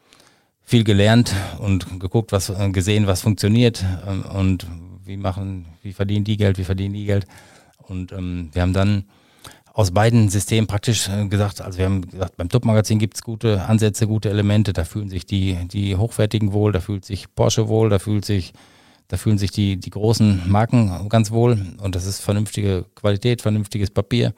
viel 0.63 0.83
gelernt 0.83 1.33
und 1.59 1.99
geguckt, 1.99 2.31
was 2.31 2.49
äh, 2.49 2.69
gesehen, 2.69 3.07
was 3.07 3.21
funktioniert 3.21 3.83
ähm, 4.07 4.23
und 4.23 4.67
wie 5.05 5.17
machen, 5.17 5.65
wie 5.81 5.93
verdienen 5.93 6.23
die 6.25 6.37
Geld, 6.37 6.57
wie 6.57 6.63
verdienen 6.63 6.93
die 6.93 7.05
Geld. 7.05 7.27
Und 7.77 8.11
ähm, 8.11 8.49
wir 8.53 8.61
haben 8.61 8.73
dann 8.73 9.03
aus 9.73 9.91
beiden 9.91 10.29
Systemen 10.29 10.67
praktisch 10.67 11.09
äh, 11.09 11.27
gesagt, 11.27 11.61
also 11.61 11.77
wir 11.77 11.85
haben 11.85 12.07
gesagt, 12.07 12.37
beim 12.37 12.49
Top-Magazin 12.49 12.99
gibt 12.99 13.15
es 13.15 13.23
gute 13.23 13.63
Ansätze, 13.65 14.07
gute 14.07 14.29
Elemente, 14.29 14.71
da 14.71 14.85
fühlen 14.85 15.09
sich 15.09 15.25
die, 15.25 15.57
die 15.67 15.95
Hochwertigen 15.95 16.53
wohl, 16.53 16.71
da 16.71 16.79
fühlt 16.79 17.05
sich 17.05 17.33
Porsche 17.35 17.67
wohl, 17.67 17.89
da 17.89 17.99
fühlt 17.99 18.23
sich 18.23 18.53
da 19.07 19.17
fühlen 19.17 19.37
sich 19.37 19.51
die, 19.51 19.77
die 19.77 19.89
großen 19.89 20.49
Marken 20.49 21.07
ganz 21.09 21.31
wohl 21.31 21.57
und 21.81 21.95
das 21.95 22.05
ist 22.05 22.21
vernünftige 22.21 22.85
Qualität, 22.95 23.41
vernünftiges 23.41 23.89
Papier. 23.89 24.33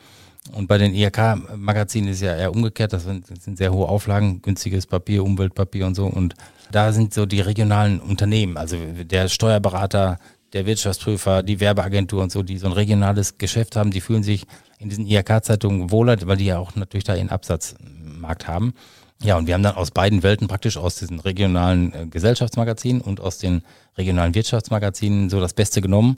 Und 0.53 0.67
bei 0.67 0.77
den 0.77 0.93
IHK-Magazinen 0.93 2.09
ist 2.09 2.21
ja 2.21 2.35
eher 2.35 2.53
umgekehrt, 2.53 2.93
das 2.93 3.03
sind, 3.03 3.29
das 3.29 3.43
sind 3.43 3.57
sehr 3.57 3.73
hohe 3.73 3.87
Auflagen, 3.87 4.41
günstiges 4.41 4.85
Papier, 4.85 5.23
Umweltpapier 5.23 5.87
und 5.87 5.95
so. 5.95 6.05
Und 6.05 6.35
da 6.71 6.91
sind 6.91 7.13
so 7.13 7.25
die 7.25 7.41
regionalen 7.41 7.99
Unternehmen, 7.99 8.57
also 8.57 8.77
der 8.77 9.27
Steuerberater, 9.27 10.19
der 10.53 10.65
Wirtschaftsprüfer, 10.65 11.41
die 11.41 11.59
Werbeagentur 11.59 12.21
und 12.21 12.31
so, 12.31 12.43
die 12.43 12.57
so 12.57 12.67
ein 12.67 12.73
regionales 12.73 13.37
Geschäft 13.37 13.75
haben, 13.75 13.91
die 13.91 14.01
fühlen 14.01 14.23
sich 14.23 14.45
in 14.77 14.89
diesen 14.89 15.07
IHK-Zeitungen 15.07 15.91
wohler, 15.91 16.17
weil 16.25 16.37
die 16.37 16.45
ja 16.45 16.59
auch 16.59 16.75
natürlich 16.75 17.03
da 17.03 17.15
ihren 17.15 17.29
Absatzmarkt 17.29 18.47
haben. 18.47 18.73
Ja, 19.21 19.37
und 19.37 19.47
wir 19.47 19.53
haben 19.53 19.63
dann 19.63 19.75
aus 19.75 19.91
beiden 19.91 20.23
Welten 20.23 20.47
praktisch 20.47 20.77
aus 20.77 20.97
diesen 20.97 21.19
regionalen 21.19 21.93
äh, 21.93 22.05
Gesellschaftsmagazinen 22.07 23.01
und 23.01 23.21
aus 23.21 23.37
den 23.37 23.63
regionalen 23.97 24.35
Wirtschaftsmagazinen 24.35 25.29
so 25.29 25.39
das 25.39 25.53
Beste 25.53 25.81
genommen 25.81 26.17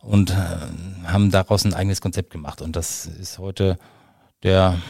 und 0.00 0.30
äh, 0.30 0.34
haben 1.06 1.30
daraus 1.30 1.64
ein 1.64 1.74
eigenes 1.74 2.00
Konzept 2.00 2.30
gemacht. 2.30 2.62
Und 2.62 2.76
das 2.76 3.06
ist 3.06 3.38
heute 3.38 3.78
der 4.42 4.80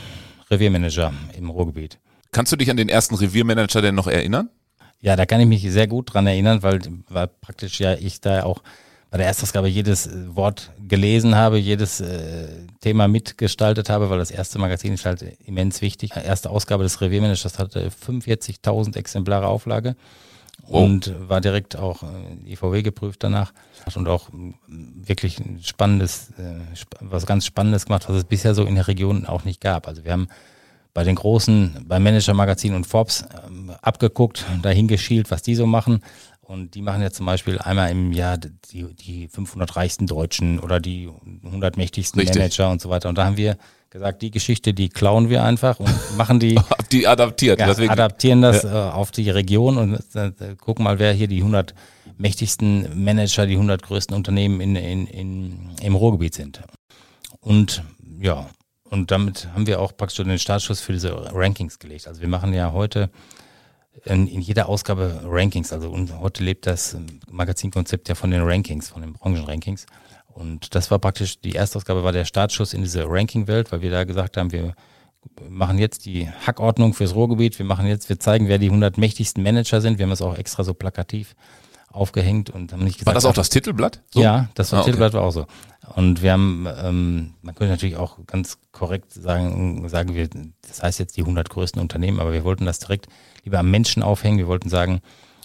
Reviermanager 0.50 1.12
im 1.36 1.50
Ruhrgebiet. 1.50 1.98
Kannst 2.30 2.52
du 2.52 2.56
dich 2.56 2.70
an 2.70 2.76
den 2.76 2.88
ersten 2.88 3.14
Reviermanager 3.14 3.80
denn 3.80 3.94
noch 3.94 4.06
erinnern? 4.06 4.50
Ja, 5.00 5.16
da 5.16 5.24
kann 5.24 5.40
ich 5.40 5.46
mich 5.46 5.62
sehr 5.70 5.86
gut 5.86 6.12
dran 6.12 6.26
erinnern, 6.26 6.62
weil, 6.62 6.80
weil 7.08 7.28
praktisch 7.28 7.80
ja 7.80 7.94
ich 7.94 8.20
da 8.20 8.42
auch 8.42 8.62
bei 9.10 9.18
der 9.18 9.26
Erstausgabe 9.26 9.68
jedes 9.68 10.06
äh, 10.06 10.34
Wort 10.34 10.72
gelesen 10.88 11.34
habe, 11.34 11.58
jedes 11.58 12.00
äh, 12.00 12.48
Thema 12.80 13.08
mitgestaltet 13.08 13.88
habe, 13.88 14.10
weil 14.10 14.18
das 14.18 14.30
erste 14.30 14.58
Magazin 14.58 14.94
ist 14.94 15.06
halt 15.06 15.24
immens 15.44 15.80
wichtig. 15.80 16.12
Die 16.12 16.20
erste 16.20 16.50
Ausgabe 16.50 16.82
des 16.82 17.00
Reviermanagers 17.00 17.58
hatte 17.58 17.88
45.000 17.88 18.96
Exemplare 18.96 19.46
Auflage 19.46 19.96
oh. 20.68 20.80
und 20.80 21.14
war 21.28 21.40
direkt 21.40 21.76
auch 21.76 22.02
äh, 22.02 22.52
IVW 22.52 22.82
geprüft 22.82 23.22
danach 23.22 23.52
und 23.94 24.08
auch 24.08 24.28
wirklich 24.68 25.38
ein 25.38 25.60
spannendes, 25.62 26.30
äh, 26.38 26.60
was 27.00 27.26
ganz 27.26 27.46
Spannendes 27.46 27.86
gemacht, 27.86 28.08
was 28.08 28.16
es 28.16 28.24
bisher 28.24 28.54
so 28.54 28.64
in 28.64 28.74
der 28.74 28.88
Region 28.88 29.26
auch 29.26 29.44
nicht 29.44 29.60
gab. 29.60 29.86
Also 29.86 30.04
wir 30.04 30.12
haben 30.12 30.28
bei 30.96 31.04
den 31.04 31.14
großen, 31.14 31.84
bei 31.86 32.00
Manager 32.00 32.32
Magazin 32.32 32.74
und 32.74 32.86
Forbes 32.86 33.26
ähm, 33.46 33.70
abgeguckt, 33.82 34.46
dahin 34.62 34.88
geschielt, 34.88 35.30
was 35.30 35.42
die 35.42 35.54
so 35.54 35.66
machen. 35.66 36.00
Und 36.46 36.76
die 36.76 36.82
machen 36.82 37.02
ja 37.02 37.10
zum 37.10 37.26
Beispiel 37.26 37.58
einmal 37.58 37.90
im 37.90 38.12
Jahr 38.12 38.38
die, 38.38 38.94
die 38.94 39.26
500 39.26 39.74
reichsten 39.74 40.06
Deutschen 40.06 40.60
oder 40.60 40.78
die 40.78 41.10
100 41.44 41.76
mächtigsten 41.76 42.20
Richtig. 42.20 42.38
Manager 42.38 42.70
und 42.70 42.80
so 42.80 42.88
weiter. 42.88 43.08
Und 43.08 43.18
da 43.18 43.24
haben 43.24 43.36
wir 43.36 43.56
gesagt, 43.90 44.22
die 44.22 44.30
Geschichte, 44.30 44.72
die 44.72 44.88
klauen 44.88 45.28
wir 45.28 45.42
einfach 45.42 45.80
und 45.80 45.92
machen 46.16 46.38
die. 46.38 46.60
die 46.92 47.08
adaptiert. 47.08 47.58
Ja, 47.58 47.70
adaptieren 47.70 48.42
das 48.42 48.62
ja. 48.62 48.90
äh, 48.90 48.92
auf 48.92 49.10
die 49.10 49.28
Region 49.28 49.76
und 49.76 49.98
äh, 50.14 50.54
gucken 50.56 50.84
mal, 50.84 51.00
wer 51.00 51.12
hier 51.12 51.26
die 51.26 51.38
100 51.38 51.74
mächtigsten 52.16 53.04
Manager, 53.04 53.46
die 53.46 53.54
100 53.54 53.82
größten 53.82 54.14
Unternehmen 54.14 54.60
in, 54.60 54.76
in, 54.76 55.06
in, 55.08 55.70
im 55.82 55.94
Ruhrgebiet 55.96 56.34
sind. 56.34 56.62
Und 57.40 57.82
ja, 58.20 58.48
und 58.88 59.10
damit 59.10 59.48
haben 59.52 59.66
wir 59.66 59.80
auch 59.80 59.96
praktisch 59.96 60.24
den 60.24 60.38
Startschuss 60.38 60.80
für 60.80 60.92
diese 60.92 61.12
Rankings 61.34 61.80
gelegt. 61.80 62.06
Also 62.06 62.20
wir 62.20 62.28
machen 62.28 62.54
ja 62.54 62.72
heute 62.72 63.10
in, 64.04 64.26
in 64.26 64.40
jeder 64.40 64.68
Ausgabe 64.68 65.22
Rankings. 65.24 65.72
Also 65.72 65.90
und 65.90 66.18
heute 66.18 66.44
lebt 66.44 66.66
das 66.66 66.96
Magazinkonzept 67.30 68.08
ja 68.08 68.14
von 68.14 68.30
den 68.30 68.42
Rankings, 68.42 68.88
von 68.88 69.02
den 69.02 69.12
Branchenrankings. 69.14 69.86
Und 70.28 70.74
das 70.74 70.90
war 70.90 70.98
praktisch, 70.98 71.40
die 71.40 71.52
erste 71.52 71.78
Ausgabe 71.78 72.04
war 72.04 72.12
der 72.12 72.26
Startschuss 72.26 72.74
in 72.74 72.82
diese 72.82 73.04
Ranking-Welt, 73.08 73.72
weil 73.72 73.80
wir 73.80 73.90
da 73.90 74.04
gesagt 74.04 74.36
haben, 74.36 74.52
wir 74.52 74.74
machen 75.48 75.78
jetzt 75.78 76.04
die 76.04 76.28
Hackordnung 76.28 76.94
fürs 76.94 77.14
Ruhrgebiet, 77.14 77.58
wir 77.58 77.66
machen 77.66 77.86
jetzt, 77.86 78.08
wir 78.08 78.18
zeigen, 78.20 78.48
wer 78.48 78.58
die 78.58 78.66
100 78.66 78.98
mächtigsten 78.98 79.42
Manager 79.42 79.80
sind. 79.80 79.98
Wir 79.98 80.04
haben 80.04 80.10
das 80.10 80.22
auch 80.22 80.36
extra 80.36 80.62
so 80.62 80.74
plakativ 80.74 81.34
aufgehängt 81.96 82.50
und 82.50 82.72
haben 82.72 82.84
nicht 82.84 82.98
gesagt. 82.98 83.06
War 83.06 83.14
das 83.14 83.24
auch 83.24 83.34
das 83.34 83.48
Titelblatt? 83.48 84.02
So? 84.10 84.20
Ja, 84.20 84.48
das 84.54 84.72
ah, 84.72 84.78
okay. 84.78 84.86
Titelblatt 84.86 85.14
war 85.14 85.22
auch 85.22 85.32
so. 85.32 85.46
Und 85.94 86.22
wir 86.22 86.32
haben, 86.32 86.66
ähm, 86.82 87.34
man 87.42 87.54
könnte 87.54 87.72
natürlich 87.72 87.96
auch 87.96 88.18
ganz 88.26 88.58
korrekt 88.72 89.12
sagen, 89.12 89.88
sagen 89.88 90.14
wir, 90.14 90.28
das 90.66 90.82
heißt 90.82 90.98
jetzt 90.98 91.16
die 91.16 91.22
100 91.22 91.48
größten 91.48 91.80
Unternehmen, 91.80 92.20
aber 92.20 92.32
wir 92.32 92.44
wollten 92.44 92.66
das 92.66 92.80
direkt 92.80 93.06
lieber 93.44 93.58
am 93.58 93.70
Menschen 93.70 94.02
aufhängen. 94.02 94.38
Wir 94.38 94.48
wollten 94.48 94.68
sagen, 94.68 95.00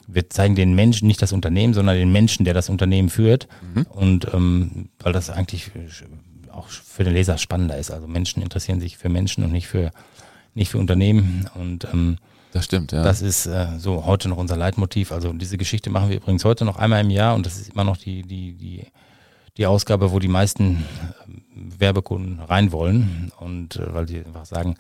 wir 0.08 0.30
zeigen 0.30 0.56
den 0.56 0.74
Menschen, 0.74 1.08
nicht 1.08 1.22
das 1.22 1.32
Unternehmen, 1.32 1.74
sondern 1.74 1.96
den 1.96 2.12
Menschen, 2.12 2.44
der 2.44 2.54
das 2.54 2.70
Unternehmen 2.70 3.10
führt. 3.10 3.48
Mhm. 3.74 3.84
Und 3.84 4.34
ähm, 4.34 4.90
weil 5.00 5.14
das 5.14 5.30
eigentlich 5.30 5.72
auch 6.52 6.68
für 6.68 7.04
den 7.04 7.14
Leser 7.14 7.38
spannender 7.38 7.78
ist. 7.78 7.92
Also 7.92 8.08
Menschen 8.08 8.42
interessieren 8.42 8.80
sich 8.80 8.98
für 8.98 9.10
Menschen 9.10 9.44
und 9.44 9.52
nicht 9.52 9.68
für 9.68 9.92
nicht 10.54 10.72
für 10.72 10.80
Unternehmen. 10.80 11.50
Und 11.56 11.88
ähm, 11.94 12.18
das 12.52 12.66
stimmt, 12.66 12.92
ja. 12.92 13.04
Das 13.04 13.22
ist 13.22 13.46
äh, 13.46 13.68
so 13.78 14.06
heute 14.06 14.28
noch 14.28 14.38
unser 14.38 14.58
Leitmotiv. 14.58 15.12
Also 15.12 15.32
diese 15.34 15.58
Geschichte 15.58 15.90
machen 15.90 16.10
wir 16.10 16.18
übrigens 16.18 16.44
heute 16.44 16.66
noch 16.66 16.78
einmal 16.78 17.02
im 17.02 17.10
Jahr 17.10 17.36
und 17.36 17.46
das 17.46 17.58
ist 17.58 17.70
immer 17.74 17.84
noch 17.84 17.98
die, 17.98 18.24
die, 18.24 18.54
die, 18.54 18.88
die 19.58 19.66
Ausgabe, 19.66 20.12
wo 20.12 20.20
die 20.20 20.28
meisten 20.28 20.86
äh, 21.26 21.80
Werbekunden 21.80 22.40
rein 22.40 22.72
wollen. 22.72 23.32
Und 23.40 23.78
äh, 23.78 23.94
weil 23.94 24.06
die 24.06 24.18
einfach 24.18 24.46
sagen, 24.46 24.76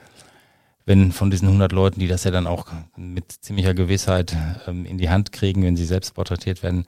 wenn 0.85 1.11
von 1.11 1.31
diesen 1.31 1.47
100 1.47 1.71
Leuten, 1.71 1.99
die 1.99 2.07
das 2.07 2.23
ja 2.23 2.31
dann 2.31 2.47
auch 2.47 2.67
mit 2.97 3.31
ziemlicher 3.31 3.73
Gewissheit 3.73 4.35
ähm, 4.67 4.85
in 4.85 4.97
die 4.97 5.09
Hand 5.09 5.31
kriegen, 5.31 5.63
wenn 5.63 5.77
sie 5.77 5.85
selbst 5.85 6.13
porträtiert 6.13 6.63
werden, 6.63 6.85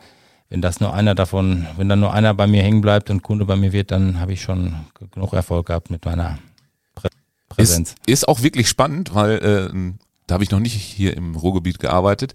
wenn 0.49 0.61
das 0.61 0.79
nur 0.79 0.93
einer 0.93 1.15
davon, 1.15 1.65
wenn 1.77 1.89
dann 1.89 1.99
nur 1.99 2.13
einer 2.13 2.33
bei 2.33 2.45
mir 2.45 2.61
hängen 2.61 2.81
bleibt 2.81 3.09
und 3.09 3.23
Kunde 3.23 3.45
bei 3.45 3.55
mir 3.55 3.71
wird, 3.71 3.91
dann 3.91 4.19
habe 4.19 4.33
ich 4.33 4.41
schon 4.41 4.75
genug 5.11 5.33
Erfolg 5.33 5.67
gehabt 5.67 5.89
mit 5.89 6.05
meiner 6.05 6.37
Prä 6.93 7.09
Präsenz. 7.49 7.91
Ist, 8.05 8.23
ist 8.23 8.27
auch 8.27 8.41
wirklich 8.41 8.67
spannend, 8.67 9.15
weil 9.15 9.37
äh, 9.37 9.93
da 10.33 10.35
habe 10.35 10.43
ich 10.43 10.51
noch 10.51 10.59
nicht 10.59 10.73
hier 10.73 11.15
im 11.15 11.35
Ruhrgebiet 11.35 11.77
gearbeitet 11.77 12.33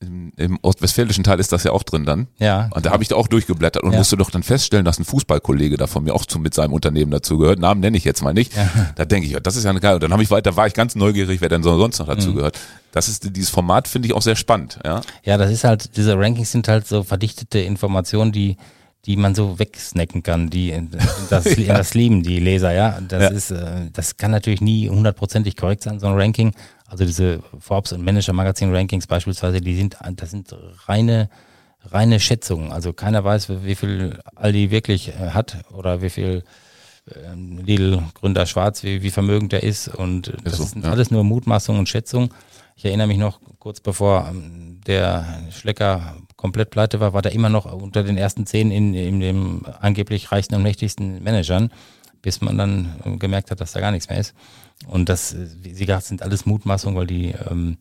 im, 0.00 0.32
im 0.36 0.58
ostwestfälischen 0.62 1.24
Teil 1.24 1.38
ist 1.40 1.52
das 1.52 1.64
ja 1.64 1.72
auch 1.72 1.82
drin 1.82 2.04
dann. 2.04 2.28
Ja. 2.38 2.70
Und 2.72 2.86
da 2.86 2.90
habe 2.90 3.02
ich 3.02 3.08
da 3.08 3.16
auch 3.16 3.28
durchgeblättert 3.28 3.82
und 3.82 3.92
ja. 3.92 3.98
musste 3.98 4.16
doch 4.16 4.30
dann 4.30 4.42
feststellen, 4.42 4.84
dass 4.84 4.98
ein 4.98 5.04
Fußballkollege 5.04 5.76
da 5.76 5.86
von 5.86 6.04
mir 6.04 6.14
auch 6.14 6.24
zu, 6.24 6.38
mit 6.38 6.54
seinem 6.54 6.72
Unternehmen 6.72 7.10
dazu 7.10 7.36
gehört. 7.36 7.58
Namen 7.58 7.80
nenne 7.80 7.96
ich 7.96 8.04
jetzt 8.04 8.22
mal 8.22 8.32
nicht. 8.32 8.56
Ja. 8.56 8.68
Da 8.96 9.04
denke 9.04 9.28
ich, 9.28 9.36
das 9.42 9.56
ist 9.56 9.64
ja 9.64 9.70
eine 9.70 9.80
geile. 9.80 9.96
Und 9.96 10.02
dann 10.02 10.12
habe 10.12 10.22
ich 10.22 10.30
weiter, 10.30 10.56
war 10.56 10.66
ich 10.66 10.74
ganz 10.74 10.94
neugierig, 10.94 11.42
wer 11.42 11.50
denn 11.50 11.62
sonst 11.62 11.98
noch 11.98 12.06
dazu 12.06 12.30
mhm. 12.30 12.36
gehört. 12.36 12.58
Das 12.92 13.08
ist 13.08 13.36
dieses 13.36 13.50
Format 13.50 13.88
finde 13.88 14.08
ich 14.08 14.14
auch 14.14 14.22
sehr 14.22 14.36
spannend. 14.36 14.78
Ja. 14.84 15.02
Ja, 15.22 15.36
das 15.36 15.50
ist 15.50 15.64
halt 15.64 15.96
diese 15.96 16.16
Rankings 16.18 16.50
sind 16.50 16.66
halt 16.66 16.86
so 16.86 17.02
verdichtete 17.02 17.58
Informationen, 17.58 18.32
die 18.32 18.56
die 19.06 19.16
man 19.16 19.34
so 19.34 19.58
wegsnacken 19.58 20.22
kann, 20.22 20.50
die 20.50 20.74
das, 21.30 21.56
ja. 21.56 21.74
das 21.74 21.94
lieben 21.94 22.22
die 22.22 22.38
Leser, 22.38 22.72
ja. 22.72 23.00
Das 23.00 23.22
ja. 23.22 23.28
ist, 23.30 23.50
äh, 23.50 23.90
das 23.92 24.18
kann 24.18 24.30
natürlich 24.30 24.60
nie 24.60 24.90
hundertprozentig 24.90 25.56
korrekt 25.56 25.82
sein, 25.82 26.00
so 26.00 26.06
ein 26.06 26.14
Ranking. 26.14 26.52
Also 26.90 27.04
diese 27.04 27.40
Forbes 27.60 27.92
und 27.92 28.04
Manager 28.04 28.32
Magazin 28.32 28.74
Rankings 28.74 29.06
beispielsweise, 29.06 29.60
die 29.60 29.76
sind, 29.76 29.96
das 30.16 30.32
sind 30.32 30.54
reine, 30.86 31.30
reine 31.84 32.18
Schätzungen. 32.18 32.72
Also 32.72 32.92
keiner 32.92 33.22
weiß, 33.22 33.48
wie 33.64 33.76
viel 33.76 34.18
Aldi 34.34 34.72
wirklich 34.72 35.08
äh, 35.08 35.30
hat 35.30 35.58
oder 35.72 36.02
wie 36.02 36.10
viel 36.10 36.42
ähm, 37.24 37.58
Lidl 37.64 38.02
Gründer 38.14 38.44
Schwarz, 38.44 38.82
wie, 38.82 39.02
wie 39.02 39.10
vermögend 39.10 39.52
er 39.52 39.62
ist. 39.62 39.86
Und 39.86 40.32
das 40.42 40.56
so, 40.56 40.64
sind 40.64 40.84
ja. 40.84 40.90
alles 40.90 41.12
nur 41.12 41.22
Mutmaßungen 41.22 41.78
und 41.78 41.88
Schätzungen. 41.88 42.30
Ich 42.74 42.84
erinnere 42.84 43.06
mich 43.06 43.18
noch, 43.18 43.40
kurz 43.60 43.78
bevor 43.78 44.26
ähm, 44.28 44.80
der 44.84 45.42
Schlecker 45.52 46.16
komplett 46.34 46.70
pleite 46.70 46.98
war, 46.98 47.12
war 47.12 47.22
der 47.22 47.32
immer 47.32 47.50
noch 47.50 47.70
unter 47.70 48.02
den 48.02 48.16
ersten 48.16 48.46
zehn 48.46 48.72
in, 48.72 48.94
in 48.94 49.20
dem 49.20 49.64
angeblich 49.80 50.32
reichsten 50.32 50.56
und 50.56 50.64
mächtigsten 50.64 51.22
Managern, 51.22 51.70
bis 52.20 52.40
man 52.40 52.58
dann 52.58 52.96
äh, 53.04 53.16
gemerkt 53.16 53.52
hat, 53.52 53.60
dass 53.60 53.70
da 53.70 53.80
gar 53.80 53.92
nichts 53.92 54.08
mehr 54.08 54.18
ist. 54.18 54.34
Und 54.86 55.08
das, 55.08 55.36
wie 55.62 55.74
Sie 55.74 55.86
gesagt, 55.86 56.06
sind 56.06 56.22
alles 56.22 56.46
Mutmaßungen, 56.46 56.98
weil 56.98 57.06
die 57.06 57.34
ähm, 57.50 57.78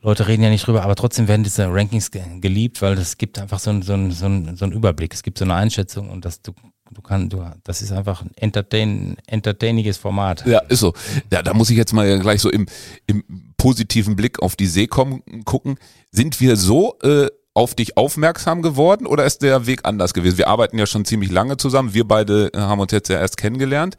Leute 0.00 0.28
reden 0.28 0.42
ja 0.42 0.50
nicht 0.50 0.66
drüber, 0.66 0.82
aber 0.82 0.94
trotzdem 0.94 1.28
werden 1.28 1.42
diese 1.42 1.66
Rankings 1.72 2.10
geliebt, 2.10 2.82
weil 2.82 2.96
es 2.98 3.18
gibt 3.18 3.38
einfach 3.38 3.58
so, 3.58 3.70
ein, 3.70 3.82
so, 3.82 3.94
so, 4.10 4.26
ein, 4.26 4.56
so 4.56 4.64
einen 4.64 4.72
Überblick, 4.72 5.12
es 5.12 5.22
gibt 5.22 5.38
so 5.38 5.44
eine 5.44 5.54
Einschätzung 5.54 6.10
und 6.10 6.24
das 6.24 6.42
du 6.42 6.52
du 6.90 7.02
kannst, 7.02 7.32
du, 7.32 7.44
das 7.64 7.82
ist 7.82 7.92
einfach 7.92 8.22
ein 8.22 8.30
entertain, 8.36 9.16
entertainiges 9.26 9.98
Format. 9.98 10.44
Ja, 10.46 10.60
ist 10.60 10.80
so. 10.80 10.94
Ja, 11.32 11.42
da 11.42 11.54
muss 11.54 11.70
ich 11.70 11.76
jetzt 11.76 11.92
mal 11.92 12.18
gleich 12.18 12.40
so 12.40 12.50
im, 12.50 12.66
im 13.06 13.24
positiven 13.56 14.16
Blick 14.16 14.40
auf 14.40 14.56
die 14.56 14.66
Seekom 14.66 15.22
gucken. 15.44 15.76
Sind 16.10 16.40
wir 16.40 16.56
so 16.56 16.98
äh, 17.02 17.28
auf 17.58 17.74
dich 17.74 17.96
aufmerksam 17.96 18.62
geworden 18.62 19.04
oder 19.04 19.24
ist 19.24 19.42
der 19.42 19.66
Weg 19.66 19.80
anders 19.82 20.14
gewesen? 20.14 20.38
Wir 20.38 20.46
arbeiten 20.46 20.78
ja 20.78 20.86
schon 20.86 21.04
ziemlich 21.04 21.32
lange 21.32 21.56
zusammen. 21.56 21.92
Wir 21.92 22.06
beide 22.06 22.52
haben 22.54 22.80
uns 22.80 22.92
jetzt 22.92 23.08
ja 23.08 23.18
erst 23.18 23.36
kennengelernt. 23.36 23.96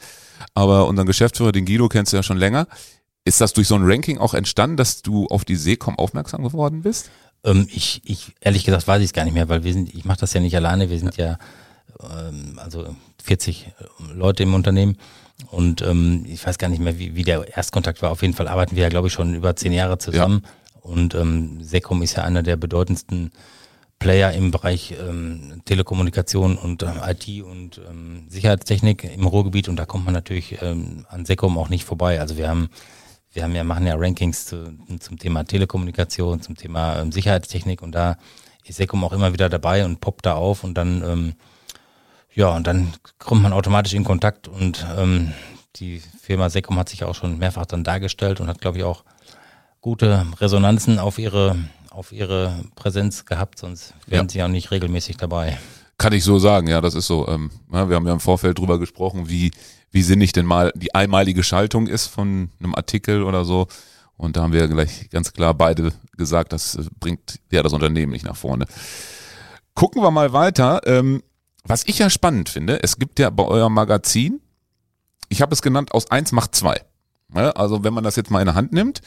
Aber 0.53 0.87
unseren 0.87 1.05
Geschäftsführer, 1.05 1.51
den 1.51 1.65
Guido, 1.65 1.89
kennst 1.89 2.13
du 2.13 2.17
ja 2.17 2.23
schon 2.23 2.37
länger. 2.37 2.67
Ist 3.25 3.41
das 3.41 3.51
durch 3.51 3.67
so 3.67 3.75
ein 3.75 3.81
Ranking 3.83 4.17
auch 4.17 4.33
entstanden, 4.33 4.77
dass 4.77 5.01
du 5.01 5.27
auf 5.27 5.43
die 5.43 5.57
Seekom 5.57 5.99
aufmerksam 5.99 6.41
geworden 6.41 6.83
bist? 6.83 7.11
Ähm, 7.43 7.67
ich, 7.69 7.99
ich, 8.05 8.33
ehrlich 8.39 8.63
gesagt, 8.63 8.87
weiß 8.87 8.99
ich 9.01 9.07
es 9.07 9.13
gar 9.13 9.25
nicht 9.25 9.33
mehr, 9.33 9.49
weil 9.49 9.65
wir 9.65 9.73
sind, 9.73 9.93
ich 9.93 10.05
mache 10.05 10.21
das 10.21 10.31
ja 10.31 10.39
nicht 10.39 10.55
alleine, 10.55 10.89
wir 10.89 10.97
sind 10.97 11.17
ja, 11.17 11.37
ähm, 12.01 12.57
also 12.63 12.95
40 13.21 13.73
Leute 14.13 14.43
im 14.43 14.53
Unternehmen. 14.53 14.97
Und 15.47 15.81
ähm, 15.81 16.25
ich 16.29 16.47
weiß 16.47 16.57
gar 16.57 16.69
nicht 16.69 16.81
mehr, 16.81 16.97
wie, 16.97 17.15
wie 17.15 17.23
der 17.23 17.45
Erstkontakt 17.57 18.01
war. 18.01 18.11
Auf 18.11 18.21
jeden 18.21 18.33
Fall 18.33 18.47
arbeiten 18.47 18.77
wir 18.77 18.83
ja, 18.83 18.89
glaube 18.89 19.07
ich, 19.07 19.13
schon 19.13 19.35
über 19.35 19.53
zehn 19.57 19.73
Jahre 19.73 19.97
zusammen. 19.97 20.43
Ja. 20.45 20.49
Und 20.81 21.15
ähm, 21.15 21.63
Secom 21.63 22.01
ist 22.01 22.15
ja 22.15 22.23
einer 22.23 22.43
der 22.43 22.55
bedeutendsten 22.55 23.31
Player 23.99 24.31
im 24.31 24.51
Bereich 24.51 24.95
ähm, 24.99 25.61
Telekommunikation 25.65 26.57
und 26.57 26.83
ähm, 26.83 27.01
IT 27.05 27.43
und 27.43 27.81
ähm, 27.89 28.25
Sicherheitstechnik 28.29 29.03
im 29.03 29.27
Ruhrgebiet. 29.27 29.67
Und 29.67 29.75
da 29.75 29.85
kommt 29.85 30.05
man 30.05 30.13
natürlich 30.13 30.61
ähm, 30.61 31.05
an 31.09 31.25
Secom 31.25 31.57
auch 31.57 31.69
nicht 31.69 31.83
vorbei. 31.83 32.19
Also 32.19 32.37
wir 32.37 32.49
haben 32.49 32.69
wir 33.31 33.43
haben 33.43 33.53
ja 33.53 33.63
machen 33.63 33.85
ja 33.85 33.95
Rankings 33.95 34.45
zu, 34.45 34.73
zum 34.99 35.19
Thema 35.19 35.43
Telekommunikation, 35.43 36.41
zum 36.41 36.55
Thema 36.55 36.99
ähm, 36.99 37.11
Sicherheitstechnik. 37.11 37.81
Und 37.81 37.93
da 37.93 38.17
ist 38.63 38.77
Secom 38.77 39.03
auch 39.03 39.13
immer 39.13 39.33
wieder 39.33 39.49
dabei 39.49 39.85
und 39.85 39.99
poppt 39.99 40.25
da 40.25 40.35
auf. 40.35 40.63
Und 40.63 40.75
dann 40.75 41.03
ähm, 41.03 41.33
ja 42.33 42.55
und 42.55 42.65
dann 42.67 42.93
kommt 43.17 43.43
man 43.43 43.53
automatisch 43.53 43.93
in 43.93 44.05
Kontakt. 44.05 44.47
Und 44.47 44.85
ähm, 44.97 45.33
die 45.75 46.01
Firma 46.21 46.49
Secom 46.49 46.79
hat 46.79 46.89
sich 46.89 47.03
auch 47.03 47.15
schon 47.15 47.37
mehrfach 47.37 47.65
dann 47.65 47.83
dargestellt 47.83 48.39
und 48.39 48.47
hat 48.47 48.61
glaube 48.61 48.77
ich 48.77 48.83
auch 48.85 49.03
gute 49.81 50.25
Resonanzen 50.39 50.99
auf 50.99 51.17
ihre 51.17 51.55
auf 51.91 52.11
ihre 52.11 52.53
Präsenz 52.75 53.25
gehabt, 53.25 53.59
sonst 53.59 53.93
wären 54.07 54.27
ja. 54.27 54.31
sie 54.31 54.37
ja 54.39 54.47
nicht 54.47 54.71
regelmäßig 54.71 55.17
dabei. 55.17 55.57
Kann 55.97 56.13
ich 56.13 56.23
so 56.23 56.39
sagen, 56.39 56.67
ja, 56.67 56.79
das 56.81 56.95
ist 56.95 57.07
so. 57.07 57.27
Ähm, 57.27 57.51
ja, 57.73 57.89
wir 57.89 57.95
haben 57.95 58.07
ja 58.07 58.13
im 58.13 58.19
Vorfeld 58.19 58.57
drüber 58.57 58.79
gesprochen, 58.79 59.27
wie, 59.27 59.51
wie 59.91 60.01
sinnig 60.01 60.31
denn 60.31 60.45
mal 60.45 60.71
die 60.75 60.95
einmalige 60.95 61.43
Schaltung 61.43 61.87
ist 61.87 62.07
von 62.07 62.51
einem 62.59 62.75
Artikel 62.75 63.23
oder 63.23 63.43
so. 63.43 63.67
Und 64.15 64.37
da 64.37 64.43
haben 64.43 64.53
wir 64.53 64.67
gleich 64.67 65.09
ganz 65.09 65.33
klar 65.33 65.53
beide 65.53 65.91
gesagt, 66.15 66.53
das 66.53 66.77
bringt 66.99 67.39
ja 67.51 67.63
das 67.63 67.73
Unternehmen 67.73 68.11
nicht 68.11 68.25
nach 68.25 68.37
vorne. 68.37 68.65
Gucken 69.75 70.01
wir 70.01 70.11
mal 70.11 70.31
weiter. 70.31 70.81
Ähm, 70.85 71.23
was 71.65 71.83
ich 71.85 71.99
ja 71.99 72.09
spannend 72.09 72.49
finde, 72.49 72.81
es 72.81 72.97
gibt 72.97 73.19
ja 73.19 73.29
bei 73.29 73.43
eurem 73.43 73.73
Magazin, 73.73 74.39
ich 75.27 75.41
habe 75.41 75.53
es 75.53 75.61
genannt, 75.61 75.91
aus 75.93 76.09
eins 76.11 76.31
macht 76.31 76.55
zwei. 76.55 76.81
Ja, 77.35 77.51
also 77.51 77.83
wenn 77.83 77.93
man 77.93 78.03
das 78.03 78.15
jetzt 78.15 78.31
mal 78.31 78.39
in 78.39 78.45
der 78.45 78.55
Hand 78.55 78.71
nimmt, 78.71 79.01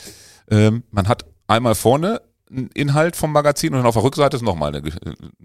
ähm, 0.52 0.82
man 0.90 1.08
hat 1.08 1.24
einmal 1.46 1.74
vorne 1.74 2.20
einen 2.50 2.68
Inhalt 2.74 3.16
vom 3.16 3.32
Magazin 3.32 3.72
und 3.72 3.78
dann 3.78 3.86
auf 3.86 3.94
der 3.94 4.04
Rückseite 4.04 4.36
ist 4.36 4.42
nochmal 4.42 4.74
eine, 4.74 4.92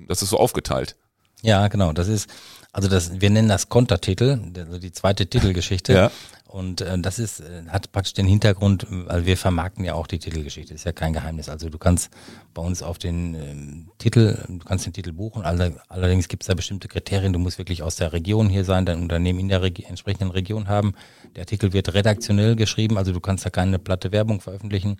das 0.07 0.21
ist 0.21 0.29
so 0.29 0.37
aufgeteilt. 0.37 0.95
Ja, 1.41 1.67
genau. 1.67 1.93
Das 1.93 2.07
ist, 2.07 2.29
also 2.73 2.89
das, 2.89 3.21
wir 3.21 3.29
nennen 3.29 3.47
das 3.47 3.69
Kontertitel, 3.69 4.39
also 4.57 4.79
die 4.79 4.91
zweite 4.91 5.27
Titelgeschichte. 5.27 5.93
Ja. 5.93 6.11
Und 6.47 6.79
äh, 6.79 6.97
das 6.99 7.19
ist, 7.19 7.41
äh, 7.41 7.63
hat 7.67 7.91
praktisch 7.91 8.13
den 8.13 8.25
Hintergrund, 8.25 8.87
weil 8.89 9.25
wir 9.25 9.35
vermarkten 9.35 9.83
ja 9.83 9.95
auch 9.95 10.07
die 10.07 10.17
Titelgeschichte, 10.17 10.73
ist 10.73 10.85
ja 10.85 10.93
kein 10.93 11.11
Geheimnis. 11.11 11.49
Also 11.49 11.69
du 11.69 11.77
kannst 11.77 12.09
bei 12.53 12.61
uns 12.61 12.81
auf 12.81 12.97
den 12.97 13.35
ähm, 13.35 13.87
Titel, 13.97 14.37
du 14.47 14.59
kannst 14.59 14.85
den 14.85 14.93
Titel 14.93 15.11
buchen, 15.11 15.43
all, 15.43 15.75
allerdings 15.89 16.29
gibt 16.29 16.43
es 16.43 16.47
da 16.47 16.53
bestimmte 16.53 16.87
Kriterien, 16.87 17.33
du 17.33 17.39
musst 17.39 17.57
wirklich 17.57 17.83
aus 17.83 17.97
der 17.97 18.13
Region 18.13 18.47
hier 18.47 18.63
sein, 18.63 18.85
dein 18.85 19.01
Unternehmen 19.01 19.39
in 19.39 19.49
der 19.49 19.61
Regi 19.61 19.83
entsprechenden 19.83 20.31
Region 20.31 20.69
haben. 20.69 20.93
Der 21.35 21.41
Artikel 21.41 21.73
wird 21.73 21.93
redaktionell 21.93 22.55
geschrieben, 22.55 22.97
also 22.97 23.11
du 23.11 23.19
kannst 23.19 23.45
da 23.45 23.49
keine 23.49 23.77
platte 23.77 24.13
Werbung 24.13 24.39
veröffentlichen. 24.39 24.97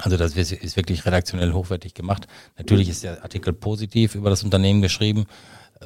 Also 0.00 0.16
das 0.16 0.34
ist 0.34 0.76
wirklich 0.76 1.06
redaktionell 1.06 1.52
hochwertig 1.52 1.94
gemacht. 1.94 2.26
Natürlich 2.58 2.88
ist 2.88 3.04
der 3.04 3.22
Artikel 3.22 3.52
positiv 3.52 4.14
über 4.14 4.30
das 4.30 4.42
Unternehmen 4.42 4.82
geschrieben, 4.82 5.26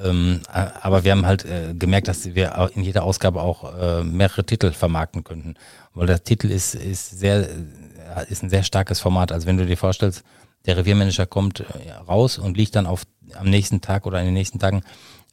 ähm, 0.05 0.41
aber 0.53 1.05
wir 1.05 1.13
haben 1.13 1.27
halt 1.27 1.45
äh, 1.45 1.75
gemerkt, 1.75 2.09
dass 2.09 2.35
wir 2.35 2.71
in 2.75 2.83
jeder 2.83 3.05
Ausgabe 3.05 3.43
auch 3.43 3.75
äh, 3.79 4.05
mehrere 4.05 4.45
Titel 4.45 4.73
vermarkten 4.73 5.25
könnten, 5.25 5.55
weil 5.95 6.07
der 6.07 6.23
Titel 6.23 6.51
ist 6.51 6.75
ist 6.75 7.19
sehr 7.19 7.49
äh, 7.49 8.31
ist 8.31 8.43
ein 8.43 8.51
sehr 8.51 8.63
starkes 8.63 9.01
Format. 9.01 9.33
Also 9.33 9.47
wenn 9.47 9.57
du 9.57 9.67
dir 9.67 9.77
vorstellst, 9.77 10.23
der 10.67 10.77
Reviermanager 10.77 11.27
kommt 11.27 11.61
äh, 11.61 11.93
raus 12.07 12.39
und 12.39 12.57
liegt 12.57 12.77
dann 12.77 12.87
auf 12.87 13.03
am 13.35 13.51
nächsten 13.51 13.81
Tag 13.81 14.07
oder 14.07 14.21
in 14.21 14.27
den 14.27 14.35
nächsten 14.35 14.59
Tagen 14.59 14.83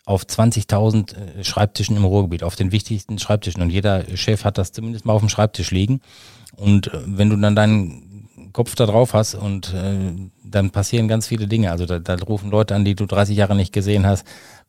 auf 0.06 0.24
20.000 0.24 1.16
äh, 1.16 1.44
Schreibtischen 1.44 1.98
im 1.98 2.06
Ruhrgebiet, 2.06 2.44
auf 2.44 2.56
den 2.56 2.72
wichtigsten 2.72 3.20
Schreibtischen. 3.20 3.62
Und 3.62 3.70
jeder 3.70 4.04
Chef 4.16 4.44
hat 4.44 4.58
das 4.58 4.72
zumindest 4.72 5.06
mal 5.06 5.14
auf 5.14 5.22
dem 5.22 5.30
Schreibtisch 5.30 5.72
liegen. 5.72 6.02
Und 6.56 6.92
wenn 6.94 7.30
du 7.30 7.36
dann 7.38 7.56
deinen 7.56 8.16
Kopf 8.56 8.76
da 8.76 8.86
drauf 8.86 9.14
hast 9.14 9.36
und 9.36 9.74
äh, 9.74 10.30
dann 10.44 10.72
passieren 10.72 11.10
ganz 11.10 11.28
viele 11.28 11.48
Dinge. 11.48 11.72
Also 11.72 11.86
da, 11.86 12.00
da 12.00 12.16
rufen 12.16 12.50
Leute 12.52 12.74
an, 12.74 12.86
die 12.86 12.96
du 12.96 13.06
30 13.06 13.36
Jahre 13.36 13.56
nicht 13.56 13.74
gesehen 13.74 14.06
hast. 14.06 14.26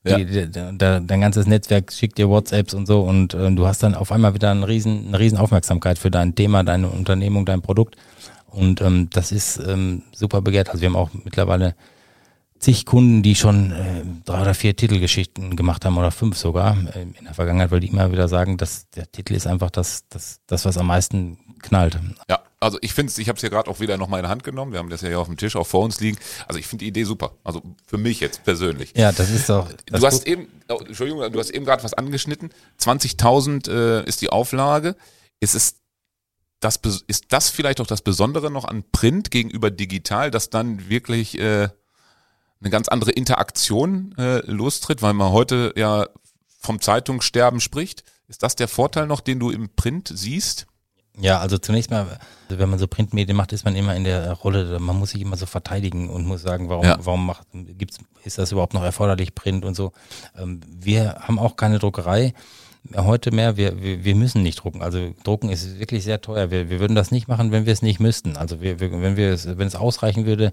Ja. 0.07 0.19
Die, 0.19 0.25
die, 0.27 0.51
da, 0.51 1.01
dein 1.01 1.21
ganzes 1.21 1.47
Netzwerk 1.47 1.93
schickt 1.93 2.19
dir 2.19 2.29
WhatsApps 2.29 2.75
und 2.75 2.87
so 2.87 3.01
und 3.03 3.35
äh, 3.35 3.51
du 3.51 3.67
hast 3.67 3.83
dann 3.83 3.95
auf 3.95 4.13
einmal 4.13 4.35
wieder 4.35 4.51
einen 4.51 4.65
riesen, 4.65 5.09
eine 5.09 5.19
riesen 5.19 5.39
Aufmerksamkeit 5.39 5.99
für 5.99 6.11
dein 6.11 6.35
Thema, 6.35 6.63
deine 6.63 6.89
Unternehmung, 6.89 7.45
dein 7.45 7.63
Produkt. 7.63 7.97
Und 8.47 8.81
ähm, 8.81 9.09
das 9.11 9.33
ist 9.33 9.59
ähm, 9.59 10.03
super 10.15 10.41
begehrt. 10.41 10.71
Also 10.71 10.81
wir 10.81 10.89
haben 10.89 10.97
auch 10.97 11.11
mittlerweile 11.25 11.75
zig 12.59 12.87
Kunden, 12.87 13.23
die 13.23 13.35
schon 13.35 13.73
äh, 13.73 14.03
drei 14.25 14.43
oder 14.43 14.55
vier 14.55 14.75
Titelgeschichten 14.75 15.57
gemacht 15.57 15.85
haben 15.85 15.99
oder 15.99 16.11
fünf 16.11 16.37
sogar 16.37 16.77
äh, 16.95 17.03
in 17.03 17.25
der 17.25 17.35
Vergangenheit, 17.35 17.71
weil 17.71 17.81
die 17.81 17.89
immer 17.89 18.11
wieder 18.13 18.29
sagen, 18.29 18.57
dass 18.57 18.89
der 18.91 19.11
Titel 19.11 19.35
ist 19.35 19.47
einfach 19.47 19.71
das, 19.71 20.05
das, 20.09 20.41
das 20.47 20.65
was 20.65 20.79
am 20.79 20.87
meisten 20.87 21.39
knallt. 21.63 21.99
Ja, 22.31 22.41
also 22.61 22.79
ich 22.81 22.95
finde 22.95 23.11
es, 23.11 23.19
ich 23.19 23.29
habe 23.29 23.37
es 23.37 23.43
ja 23.43 23.49
gerade 23.49 23.71
auch 23.71 23.81
wieder 23.81 23.99
noch 23.99 24.09
mal 24.09 24.19
in 24.19 24.23
der 24.23 24.31
Hand 24.31 24.45
genommen. 24.45 24.73
Wir 24.73 24.79
haben 24.79 24.89
das 24.89 25.03
ja 25.03 25.09
hier 25.09 25.21
auf 25.21 25.27
dem 25.27 25.37
Tisch 25.37 25.57
auch 25.57 25.67
vor 25.67 25.85
uns 25.85 26.01
liegen. 26.01 26.19
Also 26.49 26.59
ich 26.59 26.67
finde 26.67 26.85
die 26.85 26.89
Idee 26.89 27.05
super. 27.05 27.33
Also 27.45 27.63
für 27.87 27.99
mich 27.99 28.21
jetzt 28.21 28.45
persönlich. 28.45 28.93
Ja, 28.97 29.13
das 29.13 29.31
ist 29.31 29.49
doch. 29.49 29.71
Das 29.87 30.01
du 30.01 30.07
hast 30.07 30.19
gut. 30.21 30.29
eben, 30.29 30.49
oh, 30.69 30.79
Entschuldigung, 30.87 31.31
du 31.31 31.39
hast 31.39 31.51
eben 31.51 31.65
gerade 31.65 31.85
was 31.85 31.95
angeschnitten. 31.95 32.51
20.000 32.81 33.71
äh, 33.71 34.09
ist 34.09 34.23
die 34.23 34.31
Auflage. 34.31 34.97
Ist 35.41 35.55
es 35.55 35.77
das, 36.61 36.81
ist 37.07 37.27
das 37.29 37.51
vielleicht 37.51 37.81
auch 37.81 37.87
das 37.87 38.01
Besondere 38.01 38.51
noch 38.51 38.65
an 38.65 38.85
Print 38.91 39.31
gegenüber 39.31 39.71
digital, 39.71 40.31
dass 40.31 40.49
dann 40.49 40.89
wirklich 40.89 41.39
äh, 41.39 41.69
eine 42.61 42.71
ganz 42.71 42.89
andere 42.89 43.11
Interaktion 43.11 44.15
äh, 44.17 44.39
lostritt, 44.51 45.03
weil 45.03 45.13
man 45.13 45.33
heute 45.33 45.75
ja 45.77 46.09
vom 46.59 46.81
Zeitungssterben 46.81 47.61
spricht. 47.61 48.05
Ist 48.29 48.43
das 48.43 48.57
der 48.57 48.69
Vorteil 48.69 49.07
noch, 49.07 49.21
den 49.21 49.39
du 49.39 49.51
im 49.51 49.69
Print 49.77 50.11
siehst? 50.13 50.67
Ja, 51.18 51.40
also 51.40 51.58
zunächst 51.58 51.90
mal, 51.90 52.06
wenn 52.49 52.68
man 52.68 52.78
so 52.78 52.87
Printmedien 52.87 53.37
macht, 53.37 53.52
ist 53.52 53.64
man 53.64 53.75
immer 53.75 53.94
in 53.96 54.04
der 54.04 54.32
Rolle, 54.32 54.78
man 54.78 54.99
muss 54.99 55.11
sich 55.11 55.23
immer 55.23 55.37
so 55.37 55.46
verteidigen 55.46 56.11
und 56.11 56.26
muss 56.26 56.42
sagen, 56.42 56.68
warum, 56.68 56.85
ja. 56.85 56.99
warum 57.00 57.26
macht, 57.26 57.46
gibt's, 57.52 57.98
ist 58.24 58.38
das 58.38 58.52
überhaupt 58.52 58.74
noch 58.74 58.83
erforderlich, 58.83 59.35
Print 59.35 59.64
und 59.64 59.74
so. 59.74 59.92
Ähm, 60.37 60.61
wir 60.68 61.16
haben 61.20 61.38
auch 61.38 61.57
keine 61.57 61.79
Druckerei 61.79 62.35
heute 62.94 63.31
mehr, 63.31 63.57
wir, 63.57 63.83
wir, 63.83 64.05
wir 64.05 64.14
müssen 64.14 64.42
nicht 64.42 64.62
drucken. 64.62 64.83
Also 64.83 65.14
drucken 65.24 65.48
ist 65.48 65.79
wirklich 65.79 66.05
sehr 66.05 66.20
teuer. 66.20 66.50
Wir, 66.50 66.70
wir 66.70 66.81
würden 66.81 66.94
das 66.94 67.11
nicht 67.11 67.29
machen, 67.29 67.50
wenn 67.50 67.66
wir 67.66 67.72
es 67.72 67.83
nicht 67.83 68.00
müssten. 68.00 68.37
Also 68.37 68.61
wir, 68.61 68.81
wir, 68.81 68.92
wenn 69.02 69.16
wir 69.16 69.33
es, 69.33 69.46
wenn 69.59 69.66
es 69.66 69.74
ausreichen 69.74 70.26
würde, 70.26 70.52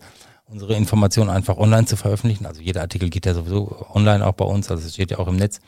unsere 0.53 0.75
Informationen 0.75 1.31
einfach 1.31 1.57
online 1.57 1.85
zu 1.85 1.97
veröffentlichen. 1.97 2.45
Also 2.45 2.61
jeder 2.61 2.81
Artikel 2.81 3.09
geht 3.09 3.25
ja 3.25 3.33
sowieso 3.33 3.85
online 3.91 4.25
auch 4.25 4.33
bei 4.33 4.45
uns, 4.45 4.69
also 4.69 4.85
es 4.85 4.93
steht 4.93 5.11
ja 5.11 5.17
auch 5.17 5.27
im 5.27 5.35
Netz. 5.35 5.59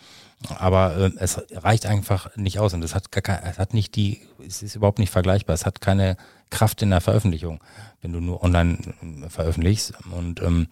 Aber 0.59 0.95
äh, 0.95 1.11
es 1.17 1.41
reicht 1.51 1.87
einfach 1.87 2.35
nicht 2.35 2.59
aus 2.59 2.73
und 2.73 2.83
es 2.83 2.93
hat 2.93 3.11
gar 3.11 3.23
kein, 3.23 3.39
es 3.43 3.57
hat 3.57 3.73
nicht 3.73 3.95
die, 3.95 4.21
es 4.45 4.61
ist 4.61 4.75
überhaupt 4.75 4.99
nicht 4.99 5.11
vergleichbar. 5.11 5.55
Es 5.55 5.65
hat 5.65 5.81
keine 5.81 6.17
Kraft 6.51 6.81
in 6.83 6.91
der 6.91 7.01
Veröffentlichung, 7.01 7.59
wenn 8.01 8.13
du 8.13 8.19
nur 8.19 8.43
online 8.43 8.77
äh, 9.23 9.29
veröffentlichst. 9.29 9.93
Und 10.11 10.41
ähm, 10.41 10.67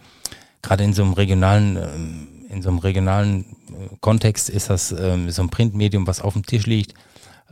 gerade 0.61 0.83
in 0.83 0.93
so 0.93 1.03
einem 1.03 1.13
regionalen, 1.13 1.77
ähm, 1.77 2.27
in 2.49 2.61
so 2.61 2.69
einem 2.69 2.79
regionalen 2.79 3.45
äh, 3.69 3.95
Kontext 3.99 4.49
ist 4.49 4.69
das 4.69 4.91
ähm, 4.91 5.31
so 5.31 5.41
ein 5.41 5.49
Printmedium, 5.49 6.05
was 6.05 6.21
auf 6.21 6.33
dem 6.33 6.45
Tisch 6.45 6.67
liegt. 6.67 6.93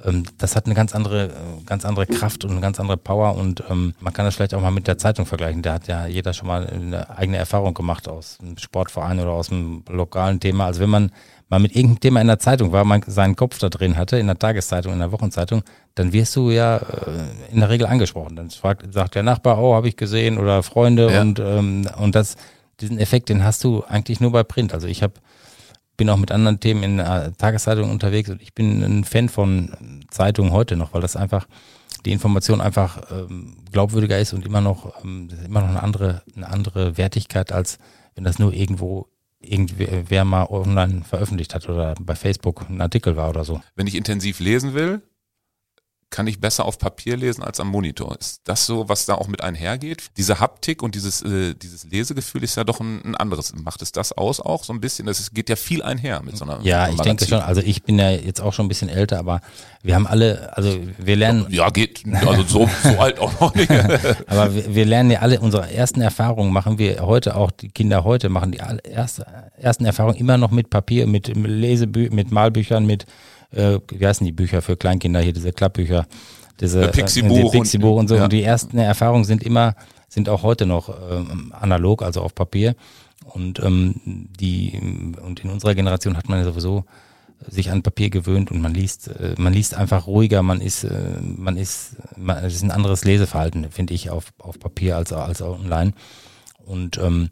Ähm, 0.03 0.23
das 0.37 0.55
hat 0.55 0.65
eine 0.65 0.75
ganz 0.75 0.95
andere, 0.95 1.25
äh, 1.25 1.63
ganz 1.65 1.85
andere 1.85 2.05
Kraft 2.05 2.43
und 2.43 2.51
eine 2.51 2.61
ganz 2.61 2.79
andere 2.79 2.97
Power 2.97 3.35
und 3.35 3.63
ähm, 3.69 3.93
man 3.99 4.13
kann 4.13 4.25
das 4.25 4.35
vielleicht 4.35 4.53
auch 4.53 4.61
mal 4.61 4.71
mit 4.71 4.87
der 4.87 4.97
Zeitung 4.97 5.25
vergleichen. 5.25 5.61
Da 5.61 5.73
hat 5.73 5.87
ja 5.87 6.05
jeder 6.07 6.33
schon 6.33 6.47
mal 6.47 6.67
eine 6.67 7.09
eigene 7.17 7.37
Erfahrung 7.37 7.73
gemacht 7.73 8.07
aus 8.07 8.37
einem 8.41 8.57
Sportverein 8.57 9.19
oder 9.19 9.31
aus 9.31 9.51
einem 9.51 9.83
lokalen 9.89 10.39
Thema. 10.39 10.65
Also 10.65 10.81
wenn 10.81 10.89
man 10.89 11.11
mal 11.49 11.59
mit 11.59 11.75
irgendeinem 11.75 11.99
Thema 11.99 12.21
in 12.21 12.27
der 12.27 12.39
Zeitung 12.39 12.71
war, 12.71 12.85
man 12.85 13.03
seinen 13.05 13.35
Kopf 13.35 13.59
da 13.59 13.69
drin 13.69 13.97
hatte, 13.97 14.17
in 14.17 14.27
der 14.27 14.39
Tageszeitung, 14.39 14.93
in 14.93 14.99
der 14.99 15.11
Wochenzeitung, 15.11 15.63
dann 15.95 16.13
wirst 16.13 16.35
du 16.35 16.49
ja 16.49 16.77
äh, 16.77 17.51
in 17.51 17.59
der 17.59 17.69
Regel 17.69 17.87
angesprochen. 17.87 18.35
Dann 18.35 18.49
fragt, 18.49 18.93
sagt 18.93 19.15
der 19.15 19.23
Nachbar, 19.23 19.61
oh, 19.61 19.75
habe 19.75 19.87
ich 19.87 19.97
gesehen 19.97 20.37
oder 20.37 20.63
Freunde 20.63 21.11
ja. 21.11 21.21
und 21.21 21.39
ähm, 21.39 21.87
und 21.97 22.15
das 22.15 22.37
diesen 22.79 22.97
Effekt, 22.97 23.29
den 23.29 23.43
hast 23.43 23.63
du 23.63 23.83
eigentlich 23.87 24.19
nur 24.19 24.31
bei 24.31 24.43
Print. 24.43 24.73
Also 24.73 24.87
ich 24.87 25.03
habe 25.03 25.13
bin 26.01 26.09
auch 26.09 26.17
mit 26.17 26.31
anderen 26.31 26.59
Themen 26.59 26.81
in 26.81 26.97
der 26.97 27.31
Tageszeitung 27.37 27.91
unterwegs 27.91 28.27
und 28.31 28.41
ich 28.41 28.55
bin 28.55 28.81
ein 28.81 29.03
Fan 29.03 29.29
von 29.29 29.69
Zeitungen 30.09 30.51
heute 30.51 30.75
noch, 30.75 30.95
weil 30.95 31.01
das 31.01 31.15
einfach 31.15 31.47
die 32.07 32.11
Information 32.11 32.59
einfach 32.59 33.03
ähm, 33.11 33.57
glaubwürdiger 33.71 34.17
ist 34.17 34.33
und 34.33 34.43
immer 34.43 34.61
noch 34.61 35.03
ähm, 35.03 35.29
immer 35.45 35.61
noch 35.61 35.69
eine 35.69 35.83
andere 35.83 36.23
eine 36.35 36.49
andere 36.49 36.97
Wertigkeit 36.97 37.51
als 37.51 37.77
wenn 38.15 38.23
das 38.23 38.39
nur 38.39 38.51
irgendwo 38.51 39.09
irgendwer 39.41 40.25
mal 40.25 40.47
online 40.49 41.03
veröffentlicht 41.03 41.53
hat 41.53 41.69
oder 41.69 41.93
bei 41.99 42.15
Facebook 42.15 42.67
ein 42.67 42.81
Artikel 42.81 43.15
war 43.15 43.29
oder 43.29 43.43
so. 43.43 43.61
Wenn 43.75 43.85
ich 43.85 43.93
intensiv 43.93 44.39
lesen 44.39 44.73
will, 44.73 45.03
kann 46.11 46.27
ich 46.27 46.39
besser 46.39 46.65
auf 46.65 46.77
Papier 46.77 47.15
lesen 47.15 47.41
als 47.41 47.59
am 47.59 47.69
Monitor. 47.69 48.17
Ist 48.19 48.41
das 48.43 48.65
so, 48.65 48.89
was 48.89 49.05
da 49.05 49.15
auch 49.15 49.27
mit 49.27 49.41
einhergeht? 49.41 50.11
Diese 50.17 50.39
Haptik 50.39 50.83
und 50.83 50.93
dieses, 50.93 51.21
äh, 51.21 51.55
dieses 51.55 51.85
Lesegefühl 51.85 52.43
ist 52.43 52.55
ja 52.57 52.65
doch 52.65 52.81
ein, 52.81 53.01
ein, 53.03 53.15
anderes. 53.15 53.53
Macht 53.55 53.81
es 53.81 53.93
das 53.93 54.11
aus 54.11 54.41
auch 54.41 54.65
so 54.65 54.73
ein 54.73 54.81
bisschen? 54.81 55.05
Das 55.05 55.31
geht 55.31 55.49
ja 55.49 55.55
viel 55.55 55.81
einher 55.81 56.21
mit 56.21 56.37
so 56.37 56.43
einer 56.43 56.59
Ja, 56.63 56.87
so 56.87 56.93
ich 56.93 57.01
denke 57.01 57.25
schon. 57.25 57.39
Also 57.39 57.61
ich 57.61 57.83
bin 57.83 57.97
ja 57.97 58.11
jetzt 58.11 58.41
auch 58.41 58.51
schon 58.53 58.65
ein 58.65 58.69
bisschen 58.69 58.89
älter, 58.89 59.19
aber 59.19 59.39
wir 59.83 59.95
haben 59.95 60.05
alle, 60.05 60.55
also 60.55 60.77
wir 60.97 61.15
lernen. 61.15 61.47
Ja, 61.49 61.69
geht. 61.69 62.03
Also 62.25 62.43
so, 62.43 62.69
so 62.83 62.99
alt 62.99 63.17
auch 63.19 63.39
noch 63.39 63.55
nicht. 63.55 63.71
aber 64.27 64.53
wir, 64.53 64.75
wir, 64.75 64.85
lernen 64.85 65.11
ja 65.11 65.19
alle, 65.19 65.39
unsere 65.39 65.71
ersten 65.71 66.01
Erfahrungen 66.01 66.51
machen 66.51 66.77
wir 66.77 66.99
heute 67.01 67.35
auch, 67.35 67.51
die 67.51 67.69
Kinder 67.69 68.03
heute 68.03 68.27
machen 68.27 68.51
die 68.51 68.59
erste, 68.83 69.25
ersten 69.57 69.85
Erfahrungen 69.85 70.17
immer 70.17 70.37
noch 70.37 70.51
mit 70.51 70.69
Papier, 70.69 71.07
mit 71.07 71.33
Lesebüchern, 71.35 72.15
mit 72.15 72.31
Malbüchern, 72.31 72.85
mit 72.85 73.05
äh, 73.51 73.79
wie 73.89 74.05
heißen 74.05 74.25
die 74.25 74.31
Bücher 74.31 74.61
für 74.61 74.77
Kleinkinder 74.77 75.21
hier, 75.21 75.33
diese 75.33 75.51
Klappbücher, 75.51 76.07
diese 76.59 76.87
Pixie-Buch 76.87 77.53
äh, 77.53 77.57
Pixie 77.59 77.77
und, 77.77 77.85
und, 77.85 78.07
so. 78.07 78.15
Ja. 78.15 78.25
Und 78.25 78.33
die 78.33 78.43
ersten 78.43 78.77
Erfahrungen 78.77 79.23
sind 79.23 79.43
immer, 79.43 79.75
sind 80.07 80.29
auch 80.29 80.43
heute 80.43 80.65
noch 80.65 80.89
ähm, 81.09 81.53
analog, 81.59 82.03
also 82.03 82.21
auf 82.21 82.35
Papier. 82.35 82.75
Und 83.23 83.59
ähm, 83.59 83.95
die 84.39 84.79
und 85.21 85.39
in 85.41 85.49
unserer 85.49 85.75
Generation 85.75 86.17
hat 86.17 86.27
man 86.27 86.39
ja 86.39 86.45
sowieso 86.45 86.85
sich 87.47 87.71
an 87.71 87.81
Papier 87.81 88.09
gewöhnt 88.09 88.51
und 88.51 88.61
man 88.61 88.73
liest, 88.73 89.07
äh, 89.07 89.35
man 89.37 89.53
liest 89.53 89.75
einfach 89.75 90.07
ruhiger, 90.07 90.43
man 90.43 90.61
ist, 90.61 90.83
äh, 90.83 91.19
man 91.21 91.57
ist, 91.57 91.95
man, 92.15 92.43
es 92.43 92.55
ist 92.55 92.63
ein 92.63 92.71
anderes 92.71 93.03
Leseverhalten, 93.03 93.71
finde 93.71 93.93
ich, 93.93 94.09
auf, 94.09 94.33
auf 94.37 94.59
Papier 94.59 94.97
als, 94.97 95.11
als 95.11 95.41
online. 95.41 95.93
Und 96.65 96.97
ähm, 96.97 97.29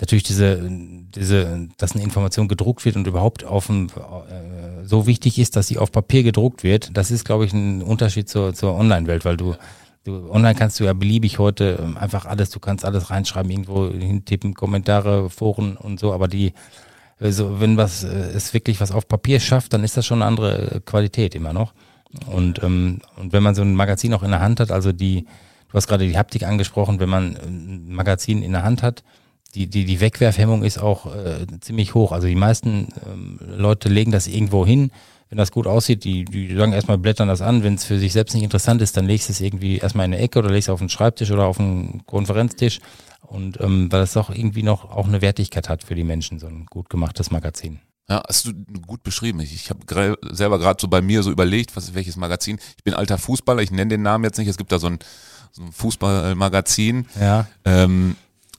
natürlich 0.00 0.24
diese, 0.24 0.60
diese, 0.68 1.68
dass 1.78 1.92
eine 1.92 2.04
Information 2.04 2.48
gedruckt 2.48 2.84
wird 2.84 2.96
und 2.96 3.06
überhaupt 3.06 3.44
auf 3.44 3.66
dem, 3.66 3.86
äh, 3.86 4.84
so 4.84 5.06
wichtig 5.06 5.38
ist, 5.38 5.56
dass 5.56 5.68
sie 5.68 5.78
auf 5.78 5.90
Papier 5.90 6.22
gedruckt 6.22 6.62
wird, 6.62 6.96
das 6.96 7.10
ist, 7.10 7.24
glaube 7.24 7.46
ich, 7.46 7.52
ein 7.52 7.82
Unterschied 7.82 8.28
zur, 8.28 8.52
zur 8.54 8.74
Online-Welt, 8.74 9.24
weil 9.24 9.36
du, 9.36 9.54
du, 10.04 10.30
online 10.30 10.54
kannst 10.54 10.78
du 10.80 10.84
ja 10.84 10.92
beliebig 10.92 11.38
heute 11.38 11.78
ähm, 11.82 11.96
einfach 11.96 12.26
alles, 12.26 12.50
du 12.50 12.60
kannst 12.60 12.84
alles 12.84 13.10
reinschreiben, 13.10 13.50
irgendwo 13.50 13.90
hintippen, 13.90 14.54
Kommentare, 14.54 15.30
Foren 15.30 15.76
und 15.76 15.98
so, 15.98 16.12
aber 16.12 16.28
die, 16.28 16.52
also 17.18 17.60
wenn 17.60 17.78
was, 17.78 18.04
äh, 18.04 18.08
es 18.08 18.52
wirklich 18.52 18.80
was 18.80 18.92
auf 18.92 19.08
Papier 19.08 19.40
schafft, 19.40 19.72
dann 19.72 19.82
ist 19.82 19.96
das 19.96 20.04
schon 20.04 20.20
eine 20.20 20.26
andere 20.26 20.82
Qualität 20.84 21.34
immer 21.34 21.54
noch. 21.54 21.72
Und, 22.26 22.62
ähm, 22.62 23.00
und 23.16 23.32
wenn 23.32 23.42
man 23.42 23.54
so 23.54 23.62
ein 23.62 23.74
Magazin 23.74 24.12
auch 24.12 24.22
in 24.22 24.30
der 24.30 24.40
Hand 24.40 24.60
hat, 24.60 24.70
also 24.70 24.92
die, 24.92 25.22
du 25.68 25.74
hast 25.74 25.86
gerade 25.86 26.06
die 26.06 26.16
Haptik 26.16 26.42
angesprochen, 26.42 27.00
wenn 27.00 27.08
man 27.08 27.36
ein 27.36 27.94
Magazin 27.94 28.42
in 28.42 28.52
der 28.52 28.62
Hand 28.62 28.82
hat, 28.82 29.02
die, 29.56 29.66
die, 29.66 29.84
die 29.86 30.00
Wegwerfhemmung 30.00 30.62
ist 30.62 30.78
auch 30.78 31.06
äh, 31.06 31.46
ziemlich 31.60 31.94
hoch. 31.94 32.12
Also 32.12 32.26
die 32.26 32.34
meisten 32.34 32.88
ähm, 33.06 33.38
Leute 33.40 33.88
legen 33.88 34.12
das 34.12 34.26
irgendwo 34.26 34.66
hin, 34.66 34.90
wenn 35.30 35.38
das 35.38 35.50
gut 35.50 35.66
aussieht, 35.66 36.04
die, 36.04 36.24
die 36.24 36.54
sagen 36.54 36.72
erstmal 36.72 36.98
blättern 36.98 37.26
das 37.26 37.40
an, 37.40 37.64
wenn 37.64 37.74
es 37.74 37.84
für 37.84 37.98
sich 37.98 38.12
selbst 38.12 38.34
nicht 38.34 38.44
interessant 38.44 38.80
ist, 38.82 38.96
dann 38.96 39.06
legst 39.06 39.28
du 39.28 39.32
es 39.32 39.40
irgendwie 39.40 39.78
erstmal 39.78 40.06
in 40.06 40.12
eine 40.12 40.22
Ecke 40.22 40.38
oder 40.38 40.50
legst 40.50 40.68
es 40.68 40.72
auf 40.72 40.78
den 40.78 40.88
Schreibtisch 40.88 41.30
oder 41.30 41.46
auf 41.46 41.58
einen 41.58 42.02
Konferenztisch 42.06 42.80
und 43.22 43.58
ähm, 43.60 43.90
weil 43.90 44.02
es 44.02 44.16
auch 44.16 44.30
irgendwie 44.30 44.62
noch 44.62 44.90
auch 44.90 45.08
eine 45.08 45.22
Wertigkeit 45.22 45.68
hat 45.68 45.82
für 45.82 45.94
die 45.94 46.04
Menschen, 46.04 46.38
so 46.38 46.46
ein 46.46 46.66
gut 46.66 46.90
gemachtes 46.90 47.30
Magazin. 47.30 47.80
Ja, 48.08 48.22
hast 48.28 48.46
du 48.46 48.52
gut 48.86 49.02
beschrieben. 49.02 49.40
Ich, 49.40 49.52
ich 49.52 49.70
habe 49.70 50.16
selber 50.30 50.60
gerade 50.60 50.80
so 50.80 50.86
bei 50.86 51.00
mir 51.00 51.24
so 51.24 51.32
überlegt, 51.32 51.74
was 51.74 51.94
welches 51.94 52.16
Magazin. 52.16 52.60
Ich 52.76 52.84
bin 52.84 52.94
alter 52.94 53.18
Fußballer, 53.18 53.62
ich 53.62 53.72
nenne 53.72 53.88
den 53.88 54.02
Namen 54.02 54.22
jetzt 54.22 54.38
nicht. 54.38 54.46
Es 54.46 54.58
gibt 54.58 54.70
da 54.70 54.78
so 54.78 54.86
ein, 54.86 55.00
so 55.50 55.62
ein 55.62 55.72
Fußballmagazin. 55.72 57.06
Ja. 57.20 57.48
Ähm, 57.64 58.14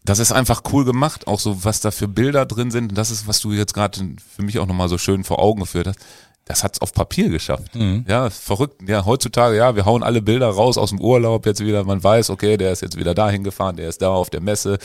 das 0.07 0.19
ist 0.19 0.31
einfach 0.31 0.61
cool 0.71 0.85
gemacht, 0.85 1.27
auch 1.27 1.39
so 1.39 1.65
was 1.65 1.81
da 1.81 1.91
für 1.91 2.07
Bilder 2.07 2.45
drin 2.45 2.71
sind. 2.71 2.89
Und 2.89 2.97
das 2.97 3.11
ist, 3.11 3.27
was 3.27 3.41
du 3.41 3.51
jetzt 3.51 3.73
gerade 3.73 3.99
für 4.35 4.41
mich 4.41 4.57
auch 4.57 4.65
nochmal 4.65 4.87
so 4.87 4.97
schön 4.97 5.25
vor 5.25 5.39
Augen 5.39 5.59
geführt 5.59 5.87
hast. 5.87 5.99
Das 6.45 6.63
hat's 6.63 6.79
auf 6.79 6.93
Papier 6.93 7.27
geschafft. 7.27 7.75
Mhm. 7.75 8.05
Ja, 8.07 8.29
verrückt. 8.29 8.87
Ja, 8.87 9.03
heutzutage, 9.03 9.57
ja, 9.57 9.75
wir 9.75 9.83
hauen 9.85 10.03
alle 10.03 10.21
Bilder 10.21 10.47
raus 10.47 10.77
aus 10.77 10.91
dem 10.91 11.01
Urlaub 11.01 11.45
jetzt 11.45 11.59
wieder. 11.59 11.83
Man 11.83 12.01
weiß, 12.01 12.29
okay, 12.29 12.55
der 12.55 12.71
ist 12.71 12.81
jetzt 12.81 12.97
wieder 12.97 13.13
dahin 13.13 13.43
gefahren, 13.43 13.75
der 13.75 13.89
ist 13.89 14.01
da 14.01 14.11
auf 14.11 14.29
der 14.29 14.39
Messe. 14.39 14.77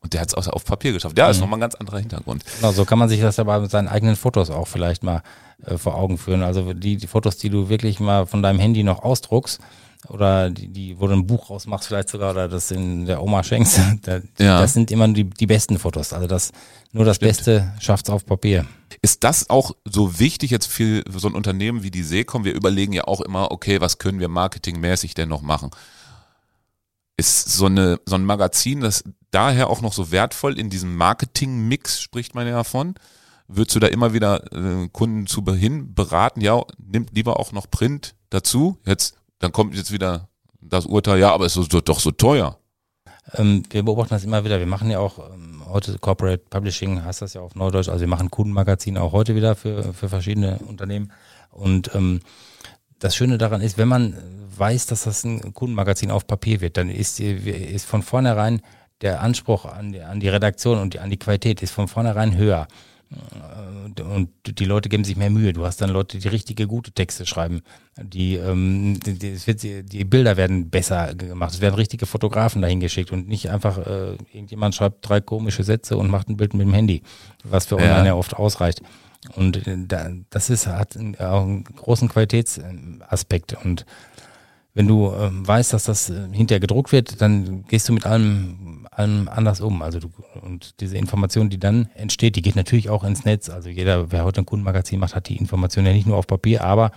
Und 0.00 0.12
der 0.12 0.20
hat 0.20 0.28
es 0.28 0.34
auch 0.34 0.46
auf 0.52 0.66
Papier 0.66 0.92
geschafft. 0.92 1.16
Ja, 1.16 1.30
ist 1.30 1.38
mhm. 1.38 1.44
nochmal 1.44 1.56
ein 1.56 1.62
ganz 1.62 1.76
anderer 1.76 1.98
Hintergrund. 1.98 2.44
Genau, 2.58 2.72
so 2.72 2.84
kann 2.84 2.98
man 2.98 3.08
sich 3.08 3.22
das 3.22 3.38
aber 3.38 3.60
mit 3.60 3.70
seinen 3.70 3.88
eigenen 3.88 4.16
Fotos 4.16 4.50
auch 4.50 4.68
vielleicht 4.68 5.02
mal 5.02 5.22
äh, 5.64 5.78
vor 5.78 5.94
Augen 5.94 6.18
führen. 6.18 6.42
Also 6.42 6.74
die, 6.74 6.98
die 6.98 7.06
Fotos, 7.06 7.38
die 7.38 7.48
du 7.48 7.70
wirklich 7.70 7.98
mal 7.98 8.26
von 8.26 8.42
deinem 8.42 8.58
Handy 8.58 8.82
noch 8.82 9.02
ausdruckst, 9.02 9.58
oder 10.08 10.50
die, 10.50 10.68
die, 10.68 10.98
wo 10.98 11.06
du 11.06 11.14
ein 11.14 11.26
Buch 11.26 11.50
rausmachst 11.50 11.88
vielleicht 11.88 12.08
sogar 12.08 12.30
oder 12.30 12.48
das 12.48 12.70
in 12.70 13.06
der 13.06 13.22
Oma 13.22 13.42
schenkst, 13.42 13.80
da, 14.02 14.20
ja. 14.38 14.60
das 14.60 14.72
sind 14.72 14.90
immer 14.90 15.08
die, 15.08 15.24
die 15.24 15.46
besten 15.46 15.78
Fotos. 15.78 16.12
Also 16.12 16.26
das 16.26 16.52
nur 16.92 17.04
das 17.04 17.16
Stimmt. 17.16 17.28
Beste 17.30 17.72
schafft's 17.80 18.10
auf 18.10 18.24
Papier. 18.24 18.66
Ist 19.02 19.24
das 19.24 19.50
auch 19.50 19.72
so 19.84 20.18
wichtig 20.18 20.50
jetzt 20.50 20.66
für 20.66 21.04
so 21.08 21.28
ein 21.28 21.34
Unternehmen 21.34 21.82
wie 21.82 21.90
die 21.90 22.02
Seekom? 22.02 22.44
Wir 22.44 22.54
überlegen 22.54 22.92
ja 22.92 23.04
auch 23.04 23.20
immer, 23.20 23.50
okay, 23.50 23.80
was 23.80 23.98
können 23.98 24.20
wir 24.20 24.28
marketingmäßig 24.28 25.14
denn 25.14 25.28
noch 25.28 25.42
machen? 25.42 25.70
Ist 27.16 27.52
so 27.52 27.66
eine 27.66 28.00
so 28.06 28.14
ein 28.16 28.24
Magazin, 28.24 28.80
das 28.80 29.04
daher 29.30 29.68
auch 29.68 29.82
noch 29.82 29.92
so 29.92 30.10
wertvoll 30.10 30.58
in 30.58 30.70
diesem 30.70 30.96
Marketing-Mix 30.96 32.00
spricht 32.00 32.34
man 32.34 32.46
ja 32.46 32.54
davon? 32.54 32.94
Würdest 33.46 33.74
du 33.76 33.80
da 33.80 33.88
immer 33.88 34.12
wieder 34.12 34.52
äh, 34.52 34.88
Kunden 34.88 35.26
zu 35.26 35.44
hin 35.54 35.94
beraten? 35.94 36.40
Ja, 36.40 36.62
nimmt 36.78 37.10
lieber 37.12 37.38
auch 37.38 37.52
noch 37.52 37.70
Print 37.70 38.14
dazu. 38.30 38.78
Jetzt 38.86 39.16
dann 39.40 39.52
kommt 39.52 39.74
jetzt 39.74 39.90
wieder 39.90 40.28
das 40.60 40.86
Urteil, 40.86 41.18
ja, 41.18 41.32
aber 41.32 41.46
es 41.46 41.56
ist 41.56 41.72
doch 41.72 41.98
so 41.98 42.10
teuer. 42.12 42.58
Ähm, 43.34 43.62
wir 43.70 43.82
beobachten 43.82 44.14
das 44.14 44.24
immer 44.24 44.44
wieder. 44.44 44.58
Wir 44.58 44.66
machen 44.66 44.90
ja 44.90 44.98
auch 44.98 45.18
ähm, 45.32 45.62
heute 45.66 45.98
Corporate 45.98 46.44
Publishing, 46.50 47.04
heißt 47.04 47.22
das 47.22 47.34
ja 47.34 47.40
auf 47.40 47.54
Neudeutsch. 47.54 47.88
Also 47.88 48.00
wir 48.00 48.08
machen 48.08 48.30
Kundenmagazine 48.30 49.00
auch 49.00 49.12
heute 49.12 49.34
wieder 49.34 49.56
für, 49.56 49.92
für 49.94 50.08
verschiedene 50.08 50.58
Unternehmen. 50.58 51.12
Und 51.50 51.94
ähm, 51.94 52.20
das 52.98 53.16
Schöne 53.16 53.38
daran 53.38 53.62
ist, 53.62 53.78
wenn 53.78 53.88
man 53.88 54.16
weiß, 54.56 54.86
dass 54.86 55.04
das 55.04 55.24
ein 55.24 55.54
Kundenmagazin 55.54 56.10
auf 56.10 56.26
Papier 56.26 56.60
wird, 56.60 56.76
dann 56.76 56.90
ist, 56.90 57.18
ist 57.18 57.86
von 57.86 58.02
vornherein 58.02 58.60
der 59.00 59.22
Anspruch 59.22 59.64
an 59.64 59.92
die, 59.92 60.02
an 60.02 60.20
die 60.20 60.28
Redaktion 60.28 60.78
und 60.78 60.94
die, 60.94 60.98
an 60.98 61.08
die 61.08 61.18
Qualität 61.18 61.62
ist 61.62 61.72
von 61.72 61.88
vornherein 61.88 62.36
höher. 62.36 62.68
Äh, 63.10 64.02
und 64.02 64.30
die 64.46 64.64
Leute 64.64 64.88
geben 64.88 65.04
sich 65.04 65.16
mehr 65.16 65.30
Mühe. 65.30 65.52
Du 65.52 65.64
hast 65.64 65.80
dann 65.80 65.90
Leute, 65.90 66.18
die 66.18 66.28
richtige, 66.28 66.66
gute 66.66 66.92
Texte 66.92 67.26
schreiben. 67.26 67.62
Die, 68.00 68.36
ähm, 68.36 68.98
die, 69.04 69.14
die, 69.14 69.82
die 69.82 70.04
Bilder 70.04 70.36
werden 70.36 70.70
besser 70.70 71.14
gemacht. 71.14 71.54
Es 71.54 71.60
werden 71.60 71.74
richtige 71.74 72.06
Fotografen 72.06 72.62
dahin 72.62 72.80
geschickt 72.80 73.12
und 73.12 73.28
nicht 73.28 73.50
einfach 73.50 73.78
äh, 73.78 74.12
irgendjemand 74.32 74.74
schreibt 74.74 75.08
drei 75.08 75.20
komische 75.20 75.64
Sätze 75.64 75.96
und 75.96 76.10
macht 76.10 76.28
ein 76.28 76.36
Bild 76.36 76.54
mit 76.54 76.66
dem 76.66 76.74
Handy, 76.74 77.02
was 77.44 77.66
für 77.66 77.76
online 77.76 77.98
ja, 77.98 78.06
ja 78.06 78.14
oft 78.14 78.36
ausreicht. 78.36 78.80
Und 79.34 79.66
äh, 79.66 79.76
da, 79.86 80.10
das 80.30 80.50
ist, 80.50 80.66
hat 80.66 80.96
auch 81.18 81.42
einen 81.42 81.64
großen 81.64 82.08
Qualitätsaspekt. 82.08 83.56
Und 83.64 83.84
wenn 84.74 84.86
du 84.86 85.12
ähm, 85.12 85.46
weißt, 85.46 85.72
dass 85.72 85.84
das 85.84 86.10
äh, 86.10 86.28
hinterher 86.32 86.60
gedruckt 86.60 86.92
wird, 86.92 87.20
dann 87.20 87.64
gehst 87.66 87.88
du 87.88 87.92
mit 87.92 88.06
allem, 88.06 88.79
allem 88.90 89.28
anders 89.28 89.60
um. 89.60 89.82
Also 89.82 90.00
du, 90.00 90.10
und 90.42 90.80
diese 90.80 90.96
Information, 90.96 91.50
die 91.50 91.58
dann 91.58 91.88
entsteht, 91.94 92.36
die 92.36 92.42
geht 92.42 92.56
natürlich 92.56 92.90
auch 92.90 93.04
ins 93.04 93.24
Netz. 93.24 93.48
Also 93.48 93.68
jeder, 93.68 94.10
wer 94.12 94.24
heute 94.24 94.42
ein 94.42 94.46
Kundenmagazin 94.46 94.98
macht, 94.98 95.14
hat 95.14 95.28
die 95.28 95.36
Information 95.36 95.86
ja 95.86 95.92
nicht 95.92 96.06
nur 96.06 96.16
auf 96.16 96.26
Papier, 96.26 96.64
aber 96.64 96.90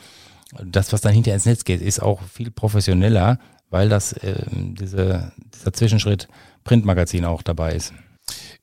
das, 0.64 0.94
was 0.94 1.02
dann 1.02 1.14
hinterher 1.14 1.36
ins 1.36 1.46
Netz 1.46 1.64
geht, 1.64 1.82
ist 1.82 2.02
auch 2.02 2.22
viel 2.24 2.52
professioneller, 2.52 3.40
weil 3.70 3.90
das 3.90 4.14
äh, 4.14 4.46
diese, 4.50 5.32
dieser 5.54 5.74
Zwischenschritt 5.74 6.28
Printmagazin 6.64 7.26
auch 7.26 7.42
dabei 7.42 7.74
ist. 7.74 7.94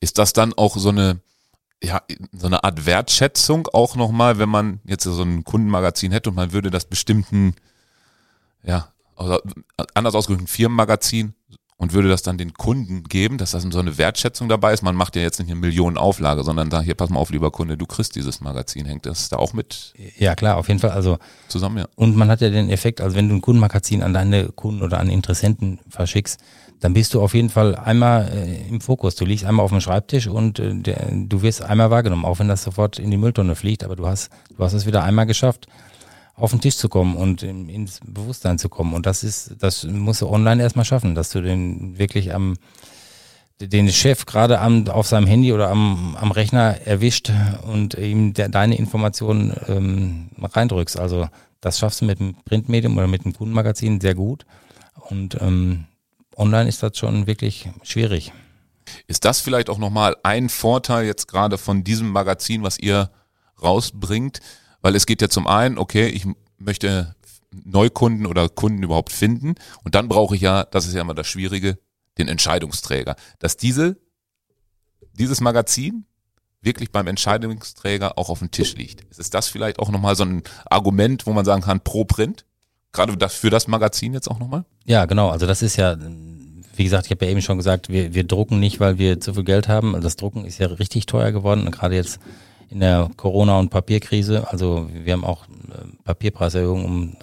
Ist 0.01 0.19
das 0.19 0.33
dann 0.33 0.53
auch 0.55 0.77
so 0.77 0.91
eine 0.91 1.21
ja, 1.83 2.03
so 2.33 2.47
eine 2.47 2.63
Art 2.63 2.85
Wertschätzung 2.85 3.67
auch 3.73 3.97
nochmal, 3.97 4.39
wenn 4.39 4.51
man 4.51 4.81
jetzt 4.85 5.05
so 5.05 5.23
ein 5.23 5.45
Kundenmagazin 5.45 6.13
hätte 6.13 6.29
und 6.29 6.37
man 6.37 6.53
würde 6.53 6.71
das 6.71 6.85
bestimmten 6.85 7.55
ja, 8.63 8.93
also 9.17 9.41
anders 9.95 10.15
ausgedrückt, 10.15 10.45
ein 10.45 10.47
Firmenmagazin 10.47 11.35
und 11.81 11.95
würde 11.95 12.11
das 12.11 12.21
dann 12.21 12.37
den 12.37 12.53
Kunden 12.53 13.05
geben, 13.05 13.39
dass 13.39 13.53
das 13.53 13.63
so 13.63 13.79
eine 13.79 13.97
Wertschätzung 13.97 14.51
dabei 14.51 14.75
ist. 14.75 14.83
Man 14.83 14.95
macht 14.95 15.17
ja 15.17 15.23
jetzt 15.23 15.39
nicht 15.39 15.51
eine 15.51 15.59
Millionenauflage, 15.59 16.45
sondern 16.45 16.69
da, 16.69 16.83
hier, 16.83 16.95
pass 16.95 17.09
mal 17.09 17.19
auf, 17.19 17.31
lieber 17.31 17.51
Kunde, 17.51 17.79
du 17.79 17.87
kriegst 17.87 18.15
dieses 18.17 18.43
Magazin. 18.43 18.85
Hängt 18.85 19.07
das 19.07 19.31
da 19.31 19.37
auch 19.37 19.55
mit? 19.55 19.95
Ja, 20.19 20.35
klar, 20.35 20.59
auf 20.59 20.69
jeden 20.69 20.79
Fall. 20.79 20.91
Also 20.91 21.17
zusammen, 21.49 21.79
ja. 21.79 21.87
Und 21.97 22.17
man 22.17 22.29
hat 22.29 22.43
ja 22.43 22.51
den 22.51 22.69
Effekt, 22.69 23.01
also 23.01 23.17
wenn 23.17 23.31
du 23.31 23.35
ein 23.35 23.41
Kundenmagazin 23.41 24.03
an 24.03 24.13
deine 24.13 24.51
Kunden 24.51 24.83
oder 24.83 25.01
an 25.01 25.09
Interessenten 25.09 25.79
verschickst, 25.89 26.39
dann 26.81 26.93
bist 26.93 27.15
du 27.15 27.23
auf 27.23 27.33
jeden 27.33 27.49
Fall 27.49 27.75
einmal 27.77 28.29
äh, 28.29 28.69
im 28.69 28.83
Fokus. 28.83 29.15
Du 29.15 29.25
liegst 29.25 29.47
einmal 29.47 29.65
auf 29.65 29.71
dem 29.71 29.81
Schreibtisch 29.81 30.27
und 30.27 30.59
äh, 30.59 30.75
der, 30.75 31.09
du 31.11 31.41
wirst 31.41 31.63
einmal 31.63 31.91
wahrgenommen, 31.91 32.27
auch 32.27 32.41
wenn 32.41 32.49
das 32.49 32.63
sofort 32.63 32.99
in 32.99 33.11
die 33.11 33.17
Mülltonne 33.17 33.55
fliegt, 33.55 33.85
aber 33.85 33.97
du 33.97 34.07
hast, 34.07 34.29
du 34.55 34.63
hast 34.63 34.75
es 34.75 34.85
wieder 34.85 35.03
einmal 35.03 35.25
geschafft 35.25 35.67
auf 36.41 36.51
den 36.51 36.61
Tisch 36.61 36.77
zu 36.77 36.89
kommen 36.89 37.17
und 37.17 37.43
in, 37.43 37.69
ins 37.69 38.01
Bewusstsein 38.05 38.59
zu 38.59 38.69
kommen. 38.69 38.95
Und 38.95 39.07
das 39.07 39.23
ist, 39.23 39.57
das 39.59 39.85
musst 39.85 40.23
du 40.23 40.29
online 40.29 40.63
erstmal 40.63 40.85
schaffen, 40.85 41.15
dass 41.15 41.31
du 41.31 41.41
den 41.41 41.99
wirklich 41.99 42.35
am, 42.35 42.57
den 43.61 43.91
Chef 43.91 44.27
gerade 44.27 44.61
am, 44.61 44.89
auf 44.89 45.07
seinem 45.07 45.27
Handy 45.27 45.53
oder 45.53 45.69
am, 45.71 46.17
am 46.17 46.33
Rechner 46.33 46.79
erwischt 46.87 47.31
und 47.63 47.95
ihm 47.95 48.33
der, 48.33 48.49
deine 48.49 48.77
Informationen 48.77 49.55
ähm, 49.69 50.31
reindrückst. 50.43 50.99
Also 50.99 51.29
das 51.61 51.79
schaffst 51.79 52.01
du 52.01 52.07
mit 52.07 52.21
dem 52.21 52.35
Printmedium 52.45 52.97
oder 52.97 53.07
mit 53.07 53.25
dem 53.25 53.35
Kundenmagazin 53.35 54.01
sehr 54.01 54.15
gut. 54.15 54.47
Und 55.09 55.37
ähm, 55.41 55.85
online 56.37 56.69
ist 56.69 56.83
das 56.83 56.97
schon 56.97 57.27
wirklich 57.27 57.69
schwierig. 57.83 58.33
Ist 59.07 59.25
das 59.25 59.41
vielleicht 59.41 59.69
auch 59.69 59.79
nochmal 59.79 60.17
ein 60.23 60.49
Vorteil 60.49 61.05
jetzt 61.05 61.29
gerade 61.29 61.59
von 61.59 61.85
diesem 61.85 62.11
Magazin, 62.11 62.63
was 62.63 62.79
ihr 62.79 63.11
rausbringt? 63.63 64.41
Weil 64.83 64.95
es 64.97 65.07
geht 65.07 65.23
ja 65.23 65.29
zum 65.29 65.47
einen, 65.47 65.79
okay, 65.79 66.07
ich 66.07 66.27
möchte 66.59 67.15
Neukunden 67.53 68.27
oder 68.27 68.49
Kunden 68.49 68.83
überhaupt 68.83 69.13
finden. 69.13 69.55
Und 69.85 69.95
dann 69.95 70.09
brauche 70.09 70.37
ich 70.37 70.41
ja, 70.41 70.65
das 70.65 70.87
ist 70.87 70.95
ja 70.95 71.01
immer 71.01 71.15
das 71.15 71.27
Schwierige, 71.27 71.79
den 72.19 72.29
Entscheidungsträger. 72.29 73.17
Dass 73.39 73.57
diese, 73.57 73.97
dieses 75.13 75.41
Magazin 75.41 76.05
wirklich 76.63 76.93
beim 76.93 77.07
Entscheidungsträger 77.07 78.19
auch 78.19 78.29
auf 78.29 78.41
dem 78.41 78.51
Tisch 78.51 78.75
liegt. 78.75 79.03
Ist 79.19 79.35
das 79.35 79.49
vielleicht 79.49 79.79
auch 79.79 79.91
nochmal 79.91 80.15
so 80.15 80.25
ein 80.25 80.43
Argument, 80.67 81.27
wo 81.27 81.33
man 81.33 81.45
sagen 81.45 81.63
kann, 81.63 81.81
pro 81.81 82.05
Print? 82.05 82.45
Gerade 82.93 83.29
für 83.29 83.51
das 83.51 83.69
Magazin 83.69 84.13
jetzt 84.13 84.29
auch 84.29 84.39
nochmal? 84.39 84.65
Ja, 84.85 85.07
genau. 85.07 85.31
Also 85.31 85.47
das 85.47 85.63
ist 85.63 85.77
ja, 85.77 85.97
wie 86.77 86.85
gesagt, 86.85 87.07
ich 87.07 87.13
habe 87.13 87.25
ja 87.25 87.31
eben 87.31 87.41
schon 87.41 87.57
gesagt, 87.57 87.89
wir, 87.89 88.15
wir 88.15 88.25
drucken 88.25 88.61
nicht, 88.61 88.81
weil 88.81 88.99
wir 88.99 89.21
zu 89.21 89.35
viel 89.35 89.45
Geld 89.45 89.69
haben. 89.69 89.99
Das 90.01 90.17
Drucken 90.17 90.45
ist 90.45 90.59
ja 90.59 90.67
richtig 90.67 91.07
teuer 91.07 91.33
geworden. 91.33 91.71
Gerade 91.71 91.95
jetzt 91.95 92.19
in 92.71 92.81
der 92.81 93.11
Corona- 93.17 93.59
und 93.59 93.71
Papierkrise. 93.71 94.49
Also 94.51 94.89
wir 94.93 95.13
haben 95.13 95.25
auch 95.25 95.45
äh, 95.47 95.87
Papierpreiserhöhungen 96.05 96.85
um, 96.85 97.17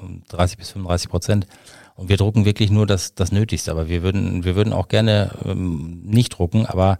um 0.00 0.22
30 0.28 0.58
bis 0.58 0.70
35 0.70 1.10
Prozent. 1.10 1.46
Und 1.94 2.08
wir 2.08 2.16
drucken 2.16 2.44
wirklich 2.44 2.70
nur 2.70 2.86
das, 2.86 3.14
das 3.14 3.32
Nötigste. 3.32 3.72
Aber 3.72 3.88
wir 3.88 4.02
würden, 4.02 4.44
wir 4.44 4.54
würden 4.54 4.72
auch 4.72 4.88
gerne 4.88 5.32
ähm, 5.44 6.02
nicht 6.04 6.30
drucken, 6.30 6.66
aber 6.66 6.98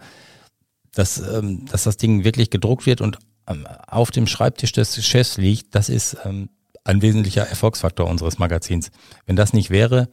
dass, 0.92 1.18
ähm, 1.20 1.64
dass 1.66 1.84
das 1.84 1.96
Ding 1.96 2.24
wirklich 2.24 2.50
gedruckt 2.50 2.86
wird 2.86 3.00
und 3.00 3.18
ähm, 3.46 3.66
auf 3.86 4.10
dem 4.10 4.26
Schreibtisch 4.26 4.72
des 4.72 5.04
Chefs 5.04 5.38
liegt, 5.38 5.74
das 5.74 5.88
ist 5.88 6.16
ähm, 6.24 6.50
ein 6.84 7.02
wesentlicher 7.02 7.46
Erfolgsfaktor 7.46 8.08
unseres 8.08 8.38
Magazins. 8.38 8.90
Wenn 9.26 9.36
das 9.36 9.52
nicht 9.52 9.70
wäre, 9.70 10.08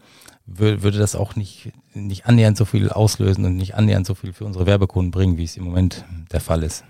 würde 0.45 0.97
das 0.97 1.15
auch 1.15 1.35
nicht, 1.35 1.71
nicht 1.93 2.25
annähernd 2.25 2.57
so 2.57 2.65
viel 2.65 2.89
auslösen 2.89 3.45
und 3.45 3.55
nicht 3.55 3.75
annähernd 3.75 4.07
so 4.07 4.15
viel 4.15 4.33
für 4.33 4.45
unsere 4.45 4.65
Werbekunden 4.65 5.11
bringen, 5.11 5.37
wie 5.37 5.43
es 5.43 5.57
im 5.57 5.63
Moment 5.63 6.05
der 6.31 6.39
Fall 6.39 6.63
ist. 6.63 6.83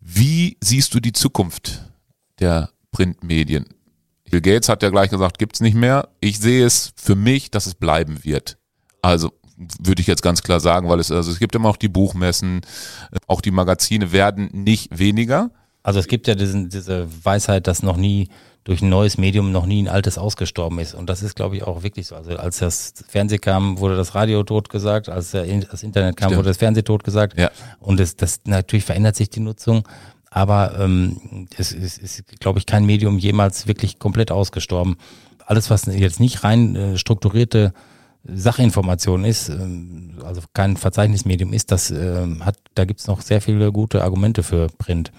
Wie 0.00 0.56
siehst 0.60 0.94
du 0.94 1.00
die 1.00 1.12
Zukunft 1.12 1.84
der 2.38 2.70
Printmedien? 2.92 3.66
Bill 4.30 4.40
Gates 4.40 4.68
hat 4.68 4.82
ja 4.82 4.90
gleich 4.90 5.10
gesagt, 5.10 5.38
gibt's 5.38 5.60
nicht 5.60 5.74
mehr. 5.74 6.08
Ich 6.20 6.38
sehe 6.38 6.64
es 6.64 6.92
für 6.96 7.14
mich, 7.14 7.50
dass 7.50 7.66
es 7.66 7.74
bleiben 7.74 8.24
wird. 8.24 8.58
Also 9.02 9.32
würde 9.80 10.00
ich 10.00 10.06
jetzt 10.06 10.22
ganz 10.22 10.42
klar 10.42 10.60
sagen, 10.60 10.88
weil 10.88 11.00
es 11.00 11.10
also 11.10 11.30
es 11.30 11.38
gibt 11.38 11.54
immer 11.54 11.68
auch 11.68 11.76
die 11.76 11.88
Buchmessen, 11.88 12.60
auch 13.26 13.40
die 13.40 13.50
Magazine 13.50 14.12
werden 14.12 14.50
nicht 14.52 14.96
weniger. 14.96 15.50
Also 15.82 15.98
es 16.00 16.06
gibt 16.06 16.28
ja 16.28 16.34
diesen, 16.34 16.68
diese 16.68 17.08
Weisheit, 17.24 17.66
dass 17.66 17.82
noch 17.82 17.96
nie 17.96 18.28
durch 18.68 18.82
ein 18.82 18.90
neues 18.90 19.16
Medium 19.16 19.50
noch 19.50 19.64
nie 19.64 19.82
ein 19.82 19.88
altes 19.88 20.18
ausgestorben 20.18 20.78
ist. 20.78 20.92
Und 20.92 21.08
das 21.08 21.22
ist, 21.22 21.34
glaube 21.34 21.56
ich, 21.56 21.62
auch 21.62 21.82
wirklich 21.82 22.06
so. 22.06 22.14
Also 22.16 22.36
als 22.36 22.58
das 22.58 22.92
Fernsehen 23.08 23.40
kam, 23.40 23.78
wurde 23.78 23.96
das 23.96 24.14
Radio 24.14 24.42
tot 24.42 24.68
gesagt, 24.68 25.08
als 25.08 25.30
das 25.30 25.46
Internet 25.82 26.18
kam, 26.18 26.28
Stimmt. 26.28 26.36
wurde 26.36 26.50
das 26.50 26.58
Fernsehen 26.58 26.84
tot 26.84 27.02
gesagt. 27.02 27.38
Ja. 27.38 27.50
Und 27.80 27.98
das, 27.98 28.16
das 28.16 28.42
natürlich 28.44 28.84
verändert 28.84 29.16
sich 29.16 29.30
die 29.30 29.40
Nutzung. 29.40 29.88
aber 30.30 30.78
ähm, 30.78 31.48
es, 31.56 31.72
es 31.72 31.96
ist, 31.96 32.40
glaube 32.40 32.58
ich, 32.58 32.66
kein 32.66 32.84
Medium 32.84 33.16
jemals 33.16 33.66
wirklich 33.68 33.98
komplett 33.98 34.30
ausgestorben. 34.30 34.98
Alles, 35.46 35.70
was 35.70 35.86
jetzt 35.86 36.20
nicht 36.20 36.44
rein 36.44 36.76
äh, 36.76 36.98
strukturierte 36.98 37.72
Sachinformation 38.24 39.24
ist, 39.24 39.48
ähm, 39.48 40.18
also 40.22 40.42
kein 40.52 40.76
Verzeichnismedium 40.76 41.54
ist, 41.54 41.72
das 41.72 41.90
äh, 41.90 42.26
hat, 42.40 42.58
da 42.74 42.84
gibt's 42.84 43.06
noch 43.06 43.22
sehr 43.22 43.40
viele 43.40 43.72
gute 43.72 44.04
Argumente 44.04 44.42
für 44.42 44.66
Print. 44.76 45.10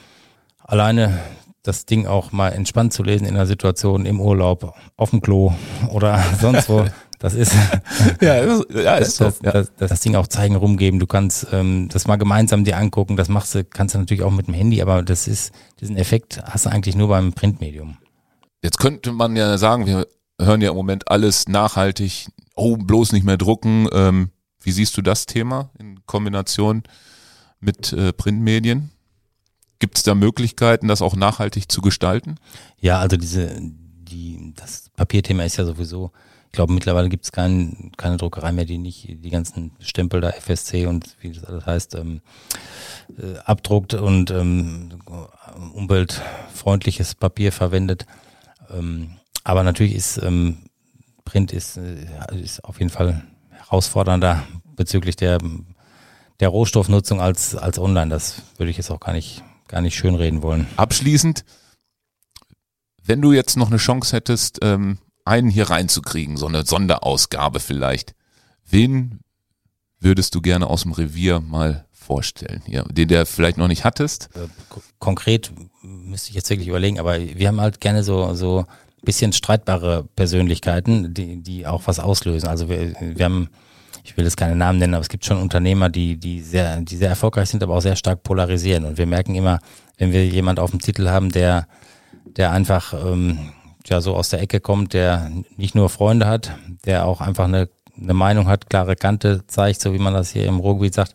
Alleine 0.59 1.17
das 1.63 1.85
Ding 1.85 2.07
auch 2.07 2.31
mal 2.31 2.49
entspannt 2.49 2.93
zu 2.93 3.03
lesen 3.03 3.25
in 3.25 3.35
einer 3.35 3.45
Situation 3.45 4.05
im 4.05 4.19
Urlaub, 4.19 4.73
auf 4.95 5.09
dem 5.11 5.21
Klo 5.21 5.53
oder 5.91 6.23
sonst 6.41 6.69
wo. 6.69 6.85
Das 7.19 7.33
ist, 7.33 7.53
ja, 8.21 8.35
ja, 8.35 8.95
ist 8.95 9.19
das, 9.19 9.37
so. 9.37 9.43
Das, 9.43 9.73
das, 9.77 9.89
das, 9.89 9.99
Ding 9.99 10.15
auch 10.15 10.27
zeigen, 10.27 10.55
rumgeben. 10.55 11.01
Du 11.01 11.05
kannst 11.05 11.47
ähm, 11.51 11.89
das 11.91 12.07
mal 12.07 12.15
gemeinsam 12.15 12.63
dir 12.63 12.77
angucken. 12.77 13.17
Das 13.17 13.27
machst 13.27 13.53
du, 13.55 13.65
kannst 13.65 13.93
du 13.93 13.99
natürlich 13.99 14.23
auch 14.23 14.31
mit 14.31 14.47
dem 14.47 14.53
Handy, 14.53 14.81
aber 14.81 15.03
das 15.03 15.27
ist, 15.27 15.51
diesen 15.81 15.97
Effekt 15.97 16.41
hast 16.43 16.65
du 16.65 16.69
eigentlich 16.69 16.95
nur 16.95 17.09
beim 17.09 17.33
Printmedium. 17.33 17.97
Jetzt 18.63 18.79
könnte 18.79 19.11
man 19.11 19.35
ja 19.35 19.57
sagen, 19.57 19.85
wir 19.85 20.07
hören 20.39 20.61
ja 20.61 20.69
im 20.69 20.77
Moment 20.77 21.11
alles 21.11 21.49
nachhaltig. 21.49 22.29
Oh, 22.55 22.77
bloß 22.77 23.11
nicht 23.11 23.25
mehr 23.25 23.37
drucken. 23.37 23.89
Ähm, 23.91 24.29
wie 24.61 24.71
siehst 24.71 24.95
du 24.95 25.01
das 25.01 25.25
Thema 25.25 25.71
in 25.77 25.99
Kombination 26.05 26.83
mit 27.59 27.91
äh, 27.91 28.13
Printmedien? 28.13 28.91
Gibt 29.79 29.97
es 29.97 30.03
da 30.03 30.13
Möglichkeiten, 30.13 30.89
das 30.89 31.01
auch 31.01 31.15
nachhaltig 31.15 31.71
zu 31.71 31.81
gestalten? 31.81 32.35
Ja, 32.79 32.99
also 32.99 33.15
diese, 33.15 33.57
die, 33.59 34.53
das 34.55 34.89
Papierthema 34.95 35.43
ist 35.43 35.57
ja 35.57 35.65
sowieso, 35.65 36.11
ich 36.47 36.51
glaube 36.51 36.73
mittlerweile 36.73 37.07
gibt 37.07 37.23
es 37.25 37.31
kein, 37.31 37.91
keine 37.95 38.17
Druckerei 38.17 38.51
mehr, 38.51 38.65
die 38.65 38.77
nicht 38.77 39.07
die 39.07 39.29
ganzen 39.29 39.71
Stempel 39.79 40.19
da 40.19 40.31
FSC 40.31 40.85
und 40.85 41.15
wie 41.21 41.31
das 41.31 41.45
alles 41.45 41.65
heißt, 41.65 41.95
ähm, 41.95 42.21
äh, 43.17 43.37
abdruckt 43.45 43.93
und 43.93 44.31
ähm, 44.31 44.89
umweltfreundliches 45.73 47.15
Papier 47.15 47.51
verwendet. 47.51 48.05
Ähm, 48.69 49.11
aber 49.43 49.63
natürlich 49.63 49.95
ist 49.95 50.17
ähm, 50.17 50.57
Print 51.23 51.53
ist, 51.53 51.77
äh, 51.77 52.05
ist 52.41 52.65
auf 52.65 52.79
jeden 52.79 52.91
Fall 52.91 53.23
herausfordernder 53.51 54.43
bezüglich 54.75 55.15
der 55.15 55.37
der 56.39 56.49
Rohstoffnutzung 56.49 57.21
als 57.21 57.55
als 57.55 57.77
Online. 57.77 58.09
Das 58.09 58.41
würde 58.57 58.71
ich 58.71 58.77
jetzt 58.77 58.89
auch 58.89 58.99
gar 58.99 59.13
nicht 59.13 59.43
gar 59.69 59.81
nicht 59.81 59.95
schönreden 59.95 60.41
wollen. 60.41 60.67
Abschließend, 60.75 61.45
wenn 63.03 63.21
du 63.21 63.31
jetzt 63.31 63.55
noch 63.55 63.69
eine 63.69 63.77
Chance 63.77 64.15
hättest, 64.15 64.59
ähm, 64.61 64.97
einen 65.23 65.49
hier 65.49 65.69
reinzukriegen, 65.69 66.35
so 66.35 66.47
eine 66.47 66.65
Sonderausgabe 66.65 67.61
vielleicht, 67.61 68.13
wen 68.65 69.21
würdest 69.99 70.35
du 70.35 70.41
gerne 70.41 70.67
aus 70.67 70.83
dem 70.83 70.91
Revier 70.91 71.39
mal 71.39 71.85
vorstellen 71.91 72.63
hier, 72.65 72.83
den 72.83 73.07
der 73.07 73.25
vielleicht 73.25 73.57
noch 73.57 73.67
nicht 73.67 73.85
hattest? 73.85 74.29
Äh, 74.35 74.47
konkret 74.97 75.51
müsste 75.81 76.29
ich 76.29 76.35
jetzt 76.35 76.49
wirklich 76.49 76.67
überlegen, 76.67 76.99
aber 76.99 77.19
wir 77.19 77.47
haben 77.47 77.61
halt 77.61 77.79
gerne 77.79 78.03
so 78.03 78.33
so 78.33 78.65
bisschen 79.01 79.31
streitbare 79.31 80.03
Persönlichkeiten, 80.15 81.13
die 81.13 81.41
die 81.41 81.67
auch 81.67 81.83
was 81.85 81.99
auslösen. 81.99 82.49
Also 82.49 82.67
wir, 82.69 82.93
wir 82.99 83.25
haben 83.25 83.49
ich 84.09 84.17
will 84.17 84.23
jetzt 84.23 84.37
keine 84.37 84.55
Namen 84.55 84.79
nennen, 84.79 84.95
aber 84.95 85.03
es 85.03 85.09
gibt 85.09 85.23
schon 85.23 85.37
Unternehmer, 85.37 85.87
die, 85.89 86.17
die 86.17 86.41
sehr, 86.41 86.81
die 86.81 86.95
sehr 86.95 87.09
erfolgreich 87.09 87.49
sind, 87.49 87.61
aber 87.61 87.75
auch 87.75 87.81
sehr 87.81 87.95
stark 87.95 88.23
polarisieren. 88.23 88.85
Und 88.85 88.97
wir 88.97 89.05
merken 89.05 89.35
immer, 89.35 89.59
wenn 89.99 90.11
wir 90.11 90.25
jemand 90.25 90.59
auf 90.59 90.71
dem 90.71 90.79
Titel 90.79 91.09
haben, 91.09 91.31
der, 91.31 91.67
der 92.25 92.51
einfach 92.51 92.93
ähm, 92.93 93.51
ja 93.85 94.01
so 94.01 94.15
aus 94.15 94.29
der 94.29 94.41
Ecke 94.41 94.61
kommt, 94.61 94.93
der 94.93 95.29
nicht 95.57 95.75
nur 95.75 95.89
Freunde 95.89 96.25
hat, 96.25 96.55
der 96.85 97.05
auch 97.05 97.21
einfach 97.21 97.45
eine, 97.45 97.69
eine 98.01 98.15
Meinung 98.15 98.47
hat, 98.47 98.67
klare 98.67 98.95
Kante 98.95 99.45
zeigt, 99.45 99.79
so 99.79 99.93
wie 99.93 99.99
man 99.99 100.15
das 100.15 100.31
hier 100.31 100.45
im 100.45 100.59
Ruhrgebiet 100.59 100.95
sagt, 100.95 101.13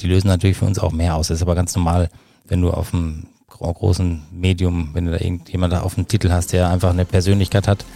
die 0.00 0.06
lösen 0.06 0.28
natürlich 0.28 0.58
für 0.58 0.66
uns 0.66 0.78
auch 0.78 0.92
mehr 0.92 1.14
aus. 1.14 1.28
Das 1.28 1.38
ist 1.38 1.42
aber 1.42 1.54
ganz 1.54 1.74
normal, 1.74 2.10
wenn 2.46 2.60
du 2.60 2.72
auf 2.72 2.90
dem 2.90 3.28
großen 3.48 4.22
Medium, 4.32 4.90
wenn 4.92 5.06
du 5.06 5.12
da 5.12 5.18
irgendjemand 5.18 5.72
auf 5.72 5.94
dem 5.94 6.08
Titel 6.08 6.30
hast, 6.30 6.52
der 6.52 6.68
einfach 6.68 6.90
eine 6.90 7.06
Persönlichkeit 7.06 7.66
hat, 7.68 7.86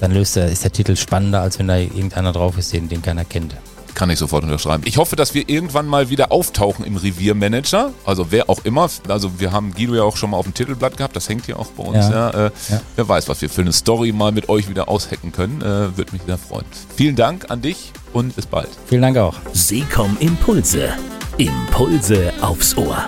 dann 0.00 0.12
löst 0.12 0.38
er, 0.38 0.46
ist 0.46 0.64
der 0.64 0.72
Titel 0.72 0.96
spannender, 0.96 1.42
als 1.42 1.58
wenn 1.58 1.68
da 1.68 1.76
irgendeiner 1.76 2.32
drauf 2.32 2.56
ist, 2.56 2.72
den, 2.72 2.88
den 2.88 3.02
keiner 3.02 3.26
kennt. 3.26 3.54
Kann 3.98 4.10
ich 4.10 4.18
sofort 4.20 4.44
unterschreiben. 4.44 4.84
Ich 4.86 4.96
hoffe, 4.96 5.16
dass 5.16 5.34
wir 5.34 5.48
irgendwann 5.48 5.88
mal 5.88 6.08
wieder 6.08 6.30
auftauchen 6.30 6.84
im 6.84 6.96
Reviermanager. 6.96 7.90
Also 8.04 8.30
wer 8.30 8.48
auch 8.48 8.64
immer. 8.64 8.88
Also 9.08 9.40
wir 9.40 9.50
haben 9.50 9.74
Guido 9.74 9.96
ja 9.96 10.04
auch 10.04 10.16
schon 10.16 10.30
mal 10.30 10.36
auf 10.36 10.44
dem 10.44 10.54
Titelblatt 10.54 10.96
gehabt. 10.96 11.16
Das 11.16 11.28
hängt 11.28 11.48
ja 11.48 11.56
auch 11.56 11.66
bei 11.72 11.82
uns. 11.82 12.08
Ja. 12.08 12.30
ja, 12.30 12.46
äh, 12.46 12.50
ja. 12.68 12.80
Wer 12.94 13.08
weiß, 13.08 13.28
was 13.28 13.42
wir 13.42 13.50
für 13.50 13.62
eine 13.62 13.72
Story 13.72 14.12
mal 14.12 14.30
mit 14.30 14.48
euch 14.48 14.68
wieder 14.68 14.88
aushacken 14.88 15.32
können. 15.32 15.62
Äh, 15.62 15.96
Würde 15.96 16.12
mich 16.12 16.22
sehr 16.24 16.38
freuen. 16.38 16.64
Vielen 16.94 17.16
Dank 17.16 17.50
an 17.50 17.60
dich 17.60 17.92
und 18.12 18.36
bis 18.36 18.46
bald. 18.46 18.68
Vielen 18.86 19.02
Dank 19.02 19.16
auch. 19.16 19.34
Seekom 19.52 20.16
Impulse. 20.20 20.90
Impulse 21.38 22.32
aufs 22.40 22.76
Ohr. 22.76 23.04